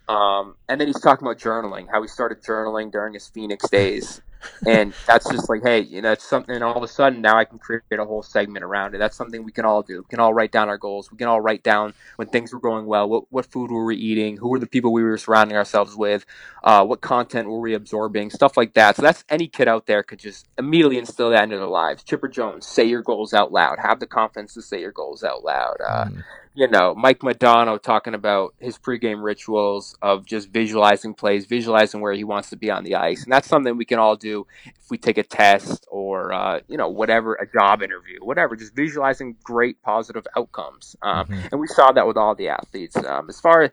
Um, 0.08 0.54
and 0.68 0.80
then 0.80 0.86
he's 0.86 1.00
talking 1.00 1.26
about 1.26 1.38
journaling, 1.38 1.88
how 1.90 2.00
he 2.02 2.08
started 2.08 2.42
journaling 2.42 2.92
during 2.92 3.14
his 3.14 3.26
Phoenix 3.28 3.68
days. 3.68 4.20
And 4.66 4.92
that's 5.06 5.28
just 5.30 5.48
like, 5.48 5.62
hey, 5.62 5.80
you 5.80 6.02
know, 6.02 6.12
it's 6.12 6.24
something. 6.24 6.62
All 6.62 6.76
of 6.76 6.82
a 6.82 6.88
sudden, 6.88 7.20
now 7.20 7.36
I 7.38 7.44
can 7.44 7.58
create 7.58 7.82
a 7.92 8.04
whole 8.04 8.22
segment 8.22 8.64
around 8.64 8.94
it. 8.94 8.98
That's 8.98 9.16
something 9.16 9.44
we 9.44 9.52
can 9.52 9.64
all 9.64 9.82
do. 9.82 9.98
We 9.98 10.08
can 10.08 10.20
all 10.20 10.34
write 10.34 10.52
down 10.52 10.68
our 10.68 10.78
goals. 10.78 11.10
We 11.10 11.18
can 11.18 11.28
all 11.28 11.40
write 11.40 11.62
down 11.62 11.94
when 12.16 12.28
things 12.28 12.52
were 12.52 12.60
going 12.60 12.86
well. 12.86 13.08
What 13.08 13.24
what 13.30 13.46
food 13.46 13.70
were 13.70 13.84
we 13.84 13.96
eating? 13.96 14.36
Who 14.36 14.48
were 14.48 14.58
the 14.58 14.66
people 14.66 14.92
we 14.92 15.02
were 15.02 15.18
surrounding 15.18 15.56
ourselves 15.56 15.96
with? 15.96 16.24
Uh, 16.64 16.84
what 16.84 17.00
content 17.00 17.48
were 17.48 17.60
we 17.60 17.74
absorbing? 17.74 18.30
Stuff 18.30 18.56
like 18.56 18.74
that. 18.74 18.96
So 18.96 19.02
that's 19.02 19.24
any 19.28 19.48
kid 19.48 19.68
out 19.68 19.86
there 19.86 20.02
could 20.02 20.18
just 20.18 20.46
immediately 20.58 20.98
instill 20.98 21.30
that 21.30 21.44
into 21.44 21.56
their 21.56 21.66
lives. 21.66 22.02
Chipper 22.02 22.28
Jones, 22.28 22.66
say 22.66 22.84
your 22.84 23.02
goals 23.02 23.34
out 23.34 23.52
loud. 23.52 23.78
Have 23.78 24.00
the 24.00 24.06
confidence 24.06 24.54
to 24.54 24.62
say 24.62 24.80
your 24.80 24.92
goals 24.92 25.22
out 25.22 25.44
loud. 25.44 25.76
Uh, 25.86 26.04
mm 26.06 26.22
you 26.56 26.66
know, 26.68 26.94
Mike 26.94 27.20
Modano 27.20 27.80
talking 27.80 28.14
about 28.14 28.54
his 28.58 28.78
pregame 28.78 29.22
rituals 29.22 29.94
of 30.00 30.24
just 30.24 30.48
visualizing 30.48 31.12
plays, 31.12 31.44
visualizing 31.44 32.00
where 32.00 32.14
he 32.14 32.24
wants 32.24 32.48
to 32.48 32.56
be 32.56 32.70
on 32.70 32.82
the 32.82 32.94
ice. 32.94 33.22
And 33.24 33.32
that's 33.32 33.46
something 33.46 33.76
we 33.76 33.84
can 33.84 33.98
all 33.98 34.16
do 34.16 34.46
if 34.64 34.90
we 34.90 34.96
take 34.96 35.18
a 35.18 35.22
test 35.22 35.86
or, 35.90 36.32
uh, 36.32 36.60
you 36.66 36.78
know, 36.78 36.88
whatever, 36.88 37.34
a 37.34 37.46
job 37.46 37.82
interview, 37.82 38.18
whatever, 38.22 38.56
just 38.56 38.74
visualizing 38.74 39.36
great 39.44 39.82
positive 39.82 40.26
outcomes. 40.34 40.96
Um, 41.02 41.26
mm-hmm. 41.26 41.48
And 41.52 41.60
we 41.60 41.66
saw 41.66 41.92
that 41.92 42.06
with 42.06 42.16
all 42.16 42.34
the 42.34 42.48
athletes. 42.48 42.96
Um, 42.96 43.28
as 43.28 43.38
far 43.38 43.64
as, 43.64 43.70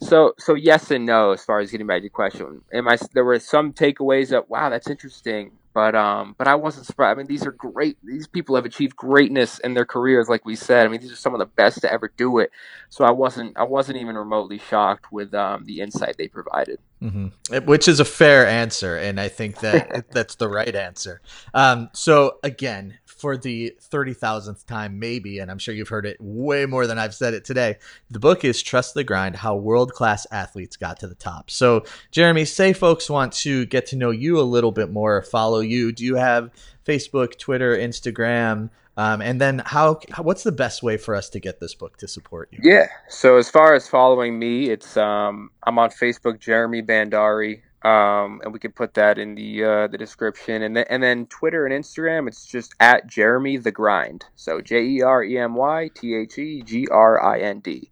so, 0.00 0.34
so 0.36 0.54
yes 0.54 0.90
and 0.90 1.06
no, 1.06 1.30
as 1.30 1.44
far 1.44 1.60
as 1.60 1.70
getting 1.70 1.86
back 1.86 1.98
to 1.98 2.02
your 2.02 2.10
question. 2.10 2.62
Am 2.72 2.88
I, 2.88 2.98
there 3.12 3.24
were 3.24 3.38
some 3.38 3.72
takeaways 3.72 4.30
that, 4.30 4.50
wow, 4.50 4.70
that's 4.70 4.90
interesting. 4.90 5.52
But 5.74 5.96
um, 5.96 6.36
but 6.38 6.46
I 6.46 6.54
wasn't 6.54 6.86
surprised. 6.86 7.16
I 7.16 7.18
mean, 7.18 7.26
these 7.26 7.44
are 7.44 7.50
great. 7.50 7.98
These 8.04 8.28
people 8.28 8.54
have 8.54 8.64
achieved 8.64 8.94
greatness 8.94 9.58
in 9.58 9.74
their 9.74 9.84
careers, 9.84 10.28
like 10.28 10.44
we 10.44 10.54
said. 10.54 10.86
I 10.86 10.88
mean, 10.88 11.00
these 11.00 11.10
are 11.10 11.16
some 11.16 11.34
of 11.34 11.40
the 11.40 11.46
best 11.46 11.80
to 11.80 11.92
ever 11.92 12.12
do 12.16 12.38
it. 12.38 12.52
So 12.90 13.04
I 13.04 13.10
wasn't 13.10 13.56
I 13.56 13.64
wasn't 13.64 13.98
even 13.98 14.16
remotely 14.16 14.58
shocked 14.58 15.10
with 15.10 15.34
um, 15.34 15.64
the 15.64 15.80
insight 15.80 16.16
they 16.16 16.28
provided. 16.28 16.78
Mm-hmm. 17.02 17.66
Which 17.66 17.88
is 17.88 17.98
a 17.98 18.04
fair 18.04 18.46
answer, 18.46 18.96
and 18.96 19.20
I 19.20 19.26
think 19.28 19.58
that 19.60 20.10
that's 20.12 20.36
the 20.36 20.48
right 20.48 20.74
answer. 20.74 21.20
Um, 21.52 21.90
so 21.92 22.38
again, 22.44 22.98
for 23.24 23.38
the 23.38 23.74
30,000th 23.80 24.66
time, 24.66 24.98
maybe, 24.98 25.38
and 25.38 25.50
I'm 25.50 25.56
sure 25.56 25.74
you've 25.74 25.88
heard 25.88 26.04
it 26.04 26.18
way 26.20 26.66
more 26.66 26.86
than 26.86 26.98
I've 26.98 27.14
said 27.14 27.32
it 27.32 27.42
today. 27.42 27.78
The 28.10 28.18
book 28.18 28.44
is 28.44 28.62
Trust 28.62 28.92
the 28.92 29.02
Grind 29.02 29.34
How 29.34 29.56
World 29.56 29.94
Class 29.94 30.26
Athletes 30.30 30.76
Got 30.76 31.00
to 31.00 31.06
the 31.06 31.14
Top. 31.14 31.50
So, 31.50 31.84
Jeremy, 32.10 32.44
say 32.44 32.74
folks 32.74 33.08
want 33.08 33.32
to 33.32 33.64
get 33.64 33.86
to 33.86 33.96
know 33.96 34.10
you 34.10 34.38
a 34.38 34.42
little 34.42 34.72
bit 34.72 34.90
more, 34.90 35.22
follow 35.22 35.60
you. 35.60 35.90
Do 35.90 36.04
you 36.04 36.16
have 36.16 36.50
Facebook, 36.86 37.38
Twitter, 37.38 37.74
Instagram? 37.74 38.68
Um, 38.98 39.22
and 39.22 39.40
then 39.40 39.62
how, 39.64 40.00
what's 40.18 40.42
the 40.42 40.52
best 40.52 40.82
way 40.82 40.98
for 40.98 41.14
us 41.14 41.30
to 41.30 41.40
get 41.40 41.60
this 41.60 41.74
book 41.74 41.96
to 42.00 42.08
support 42.08 42.50
you? 42.52 42.58
Yeah. 42.62 42.88
So 43.08 43.38
as 43.38 43.48
far 43.48 43.74
as 43.74 43.88
following 43.88 44.38
me, 44.38 44.68
it's 44.68 44.98
um, 44.98 45.48
I'm 45.62 45.78
on 45.78 45.88
Facebook, 45.88 46.40
Jeremy 46.40 46.82
Bandari 46.82 47.62
um, 47.84 48.40
and 48.42 48.52
we 48.52 48.58
can 48.58 48.72
put 48.72 48.94
that 48.94 49.18
in 49.18 49.34
the 49.34 49.64
uh, 49.64 49.86
the 49.88 49.98
description. 49.98 50.62
And 50.62 50.76
then 50.76 50.86
and 50.88 51.02
then 51.02 51.26
Twitter 51.26 51.66
and 51.66 51.84
Instagram, 51.84 52.26
it's 52.26 52.46
just 52.46 52.74
at 52.80 53.06
Jeremy 53.06 53.58
the 53.58 53.70
Grind. 53.70 54.24
So 54.36 54.60
J 54.60 54.82
E 54.84 55.02
R 55.02 55.22
E 55.22 55.38
M 55.38 55.54
Y 55.54 55.90
T 55.94 56.14
H 56.14 56.38
E 56.38 56.62
G 56.62 56.88
R 56.90 57.22
I 57.22 57.40
N 57.40 57.60
D. 57.60 57.90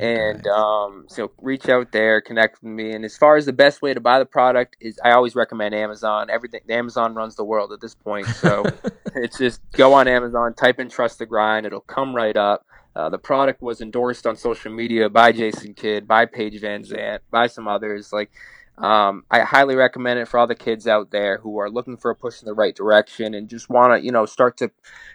And 0.00 0.46
um, 0.46 1.04
so 1.08 1.30
reach 1.40 1.68
out 1.68 1.92
there, 1.92 2.20
connect 2.20 2.62
with 2.62 2.72
me. 2.72 2.92
And 2.92 3.04
as 3.04 3.18
far 3.18 3.36
as 3.36 3.44
the 3.44 3.52
best 3.52 3.82
way 3.82 3.92
to 3.92 4.00
buy 4.00 4.18
the 4.18 4.24
product 4.24 4.76
is, 4.80 4.98
I 5.04 5.12
always 5.12 5.34
recommend 5.34 5.74
Amazon. 5.74 6.30
Everything 6.30 6.62
Amazon 6.70 7.14
runs 7.14 7.36
the 7.36 7.44
world 7.44 7.72
at 7.72 7.80
this 7.80 7.94
point, 7.94 8.26
so 8.26 8.64
it's 9.14 9.38
just 9.38 9.60
go 9.72 9.94
on 9.94 10.08
Amazon, 10.08 10.54
type 10.54 10.80
in 10.80 10.88
"Trust 10.88 11.18
the 11.18 11.26
Grind," 11.26 11.66
it'll 11.66 11.80
come 11.80 12.16
right 12.16 12.36
up. 12.36 12.64
Uh, 12.96 13.08
the 13.08 13.18
product 13.18 13.62
was 13.62 13.80
endorsed 13.80 14.26
on 14.26 14.34
social 14.34 14.72
media 14.72 15.08
by 15.08 15.30
Jason 15.30 15.74
Kidd, 15.74 16.08
by 16.08 16.26
Paige 16.26 16.60
VanZant, 16.60 17.20
by 17.30 17.46
some 17.46 17.68
others. 17.68 18.12
Like 18.12 18.32
um, 18.80 19.24
I 19.30 19.40
highly 19.40 19.74
recommend 19.74 20.20
it 20.20 20.28
for 20.28 20.38
all 20.38 20.46
the 20.46 20.54
kids 20.54 20.86
out 20.86 21.10
there 21.10 21.38
who 21.38 21.58
are 21.58 21.70
looking 21.70 21.96
for 21.96 22.10
a 22.10 22.14
push 22.14 22.40
in 22.40 22.46
the 22.46 22.54
right 22.54 22.74
direction 22.74 23.34
and 23.34 23.48
just 23.48 23.68
want 23.68 23.92
to, 23.92 24.04
you 24.04 24.12
know, 24.12 24.26
start 24.26 24.56
to 24.58 24.70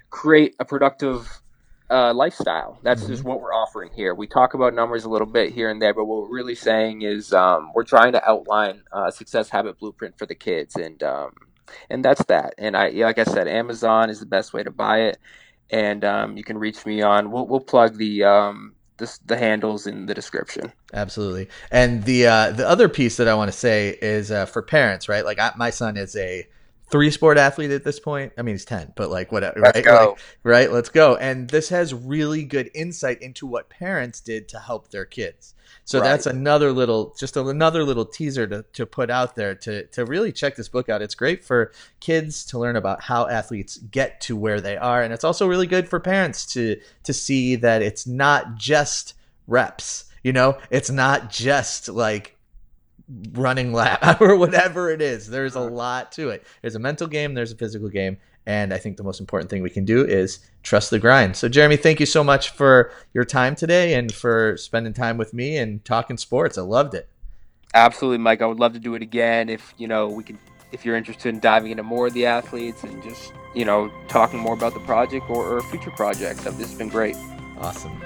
create 0.10 0.56
a 0.60 0.66
productive 0.66 1.42
uh, 1.90 2.14
lifestyle. 2.14 2.80
That's 2.84 3.04
mm-hmm. 3.04 3.12
just 3.12 3.24
what 3.24 3.42
we're 3.42 3.54
offering 3.54 3.92
here. 3.94 4.14
We 4.16 4.28
talk 4.28 4.54
about 4.54 4.74
numbers 4.74 5.06
a 5.06 5.10
little 5.10 5.28
bit 5.28 5.54
here 5.54 5.70
and 5.70 5.82
there, 5.82 5.94
but 5.94 6.06
what 6.06 6.24
we're 6.24 6.36
really 6.36 6.56
saying 6.56 7.04
is 7.04 7.34
um, 7.34 7.72
we're 7.74 7.84
trying 7.84 8.14
to 8.14 8.30
outline 8.30 8.84
a 8.92 9.12
success 9.12 9.50
habit 9.50 9.78
blueprint 9.80 10.18
for 10.18 10.26
the 10.26 10.36
kids, 10.36 10.76
and 10.76 11.02
um, 11.04 11.32
and 11.90 12.04
that's 12.04 12.24
that. 12.26 12.56
And 12.58 12.76
I, 12.76 12.90
like 12.90 13.20
I 13.20 13.24
said, 13.24 13.48
Amazon 13.48 14.10
is 14.10 14.20
the 14.20 14.26
best 14.26 14.54
way 14.54 14.64
to 14.64 14.72
buy 14.72 15.02
it, 15.02 15.18
and 15.70 16.04
um, 16.04 16.38
you 16.38 16.44
can 16.44 16.58
reach 16.58 16.86
me 16.86 17.02
on. 17.02 17.32
We'll, 17.32 17.48
we'll 17.48 17.60
plug 17.60 17.98
the 17.98 18.24
um, 18.24 18.76
the, 18.98 19.20
the 19.26 19.38
handles 19.38 19.88
in 19.88 20.06
the 20.06 20.14
description. 20.14 20.72
Absolutely. 20.94 21.50
And 21.72 22.04
the 22.04 22.28
uh, 22.28 22.52
the 22.52 22.68
other 22.68 22.90
piece 22.90 23.18
that 23.18 23.28
I 23.28 23.36
want 23.36 23.52
to 23.52 23.58
say 23.58 23.98
is 24.02 24.32
uh, 24.32 24.46
for 24.46 24.62
parents, 24.62 25.10
right? 25.10 25.26
Like 25.26 25.40
I, 25.40 25.52
my 25.56 25.70
son 25.70 25.98
is 25.98 26.16
a 26.16 26.48
three 26.90 27.12
sport 27.12 27.38
athlete 27.38 27.72
at 27.72 27.84
this 27.84 28.00
point. 28.00 28.34
I 28.38 28.42
mean, 28.42 28.56
he's 28.56 28.66
10, 28.66 28.94
but 28.96 29.10
like 29.10 29.32
whatever, 29.32 29.60
let's 29.60 29.78
right? 29.78 29.86
Go. 29.86 30.10
Like, 30.10 30.20
right. 30.44 30.72
Let's 30.72 30.90
go. 30.90 31.16
And 31.16 31.50
this 31.50 31.70
has 31.70 31.94
really 31.94 32.44
good 32.44 32.70
insight 32.74 33.22
into 33.22 33.48
what 33.48 33.70
parents 33.70 34.20
did 34.20 34.48
to 34.50 34.60
help 34.60 34.90
their 34.90 35.06
kids. 35.06 35.56
So 35.86 36.00
right. 36.00 36.06
that's 36.06 36.28
another 36.28 36.72
little, 36.72 37.16
just 37.18 37.36
another 37.36 37.84
little 37.84 38.06
teaser 38.06 38.48
to, 38.48 38.64
to 38.74 38.86
put 38.86 39.10
out 39.10 39.36
there 39.36 39.56
to, 39.56 39.86
to 39.88 40.06
really 40.06 40.32
check 40.32 40.56
this 40.56 40.70
book 40.70 40.88
out. 40.88 41.02
It's 41.02 41.16
great 41.16 41.44
for 41.44 41.72
kids 42.00 42.46
to 42.46 42.60
learn 42.60 42.76
about 42.76 43.02
how 43.02 43.28
athletes 43.28 43.78
get 43.78 44.22
to 44.22 44.38
where 44.38 44.62
they 44.62 44.78
are. 44.78 45.02
And 45.02 45.14
it's 45.14 45.24
also 45.24 45.48
really 45.48 45.68
good 45.68 45.90
for 45.90 46.00
parents 46.00 46.46
to, 46.54 46.80
to 47.04 47.14
see 47.14 47.56
that 47.56 47.82
it's 47.82 48.08
not 48.08 48.56
just 48.56 49.14
reps. 49.48 50.06
You 50.24 50.32
know, 50.32 50.58
it's 50.70 50.90
not 50.90 51.30
just 51.30 51.90
like 51.90 52.33
running 53.34 53.74
lap 53.74 54.22
or 54.22 54.36
whatever 54.36 54.90
it 54.90 55.02
is. 55.02 55.28
There's 55.28 55.56
a 55.56 55.60
uh-huh. 55.60 55.70
lot 55.70 56.12
to 56.14 56.30
it. 56.30 56.46
There's 56.62 56.76
a 56.76 56.80
mental 56.80 57.08
game, 57.08 57.34
there's 57.34 57.52
a 57.52 57.56
physical 57.56 57.90
game, 57.90 58.18
and 58.46 58.74
I 58.74 58.78
think 58.78 58.98
the 58.98 59.04
most 59.04 59.20
important 59.20 59.50
thing 59.50 59.62
we 59.62 59.70
can 59.70 59.86
do 59.86 60.06
is 60.06 60.40
trust 60.64 60.90
the 60.90 61.00
grind. 61.00 61.36
So, 61.36 61.48
Jeremy, 61.48 61.78
thank 61.78 62.00
you 62.00 62.06
so 62.06 62.24
much 62.24 62.50
for 62.50 62.92
your 63.14 63.26
time 63.26 63.56
today 63.56 63.94
and 63.94 64.14
for 64.14 64.58
spending 64.58 64.94
time 64.94 65.18
with 65.18 65.34
me 65.34 65.58
and 65.58 65.84
talking 65.86 66.18
sports. 66.18 66.58
I 66.58 66.62
loved 66.62 66.94
it. 66.94 67.08
Absolutely, 67.74 68.20
Mike. 68.20 68.42
I 68.42 68.46
would 68.46 68.60
love 68.60 68.74
to 68.74 68.80
do 68.80 68.94
it 68.96 69.02
again 69.02 69.50
if 69.50 69.74
you 69.78 69.88
know 69.88 70.08
we 70.08 70.24
can. 70.24 70.38
If 70.72 70.86
you're 70.86 70.96
interested 70.96 71.30
in 71.30 71.40
diving 71.40 71.70
into 71.70 71.84
more 71.84 72.08
of 72.08 72.14
the 72.14 72.26
athletes 72.26 72.84
and 72.84 73.02
just 73.04 73.32
you 73.56 73.66
know 73.66 73.92
talking 74.08 74.40
more 74.40 74.54
about 74.54 74.74
the 74.74 74.80
project 74.82 75.30
or, 75.30 75.58
or 75.58 75.62
future 75.62 75.92
projects, 75.92 76.44
this 76.44 76.58
has 76.58 76.76
been 76.76 76.90
great. 76.90 77.16
Awesome. 77.60 78.00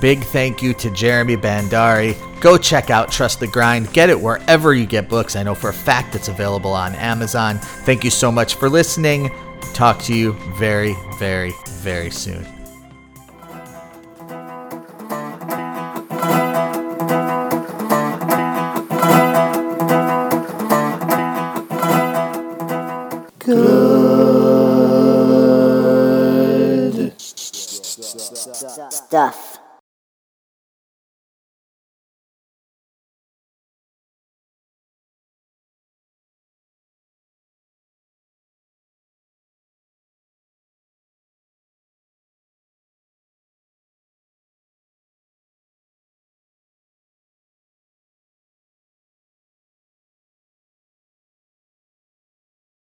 Big 0.00 0.22
thank 0.22 0.62
you 0.62 0.72
to 0.74 0.90
Jeremy 0.90 1.36
Bandari. 1.36 2.16
Go 2.40 2.56
check 2.56 2.90
out 2.90 3.10
Trust 3.10 3.40
the 3.40 3.46
Grind. 3.48 3.92
Get 3.92 4.10
it 4.10 4.20
wherever 4.20 4.74
you 4.74 4.86
get 4.86 5.08
books. 5.08 5.34
I 5.34 5.42
know 5.42 5.54
for 5.54 5.70
a 5.70 5.74
fact 5.74 6.14
it's 6.14 6.28
available 6.28 6.72
on 6.72 6.94
Amazon. 6.94 7.58
Thank 7.58 8.04
you 8.04 8.10
so 8.10 8.30
much 8.30 8.54
for 8.54 8.68
listening. 8.68 9.30
Talk 9.74 10.00
to 10.02 10.14
you 10.14 10.34
very, 10.56 10.94
very, 11.18 11.52
very 11.66 12.10
soon. 12.10 12.46
Good 23.38 24.28
stuff. 28.90 29.58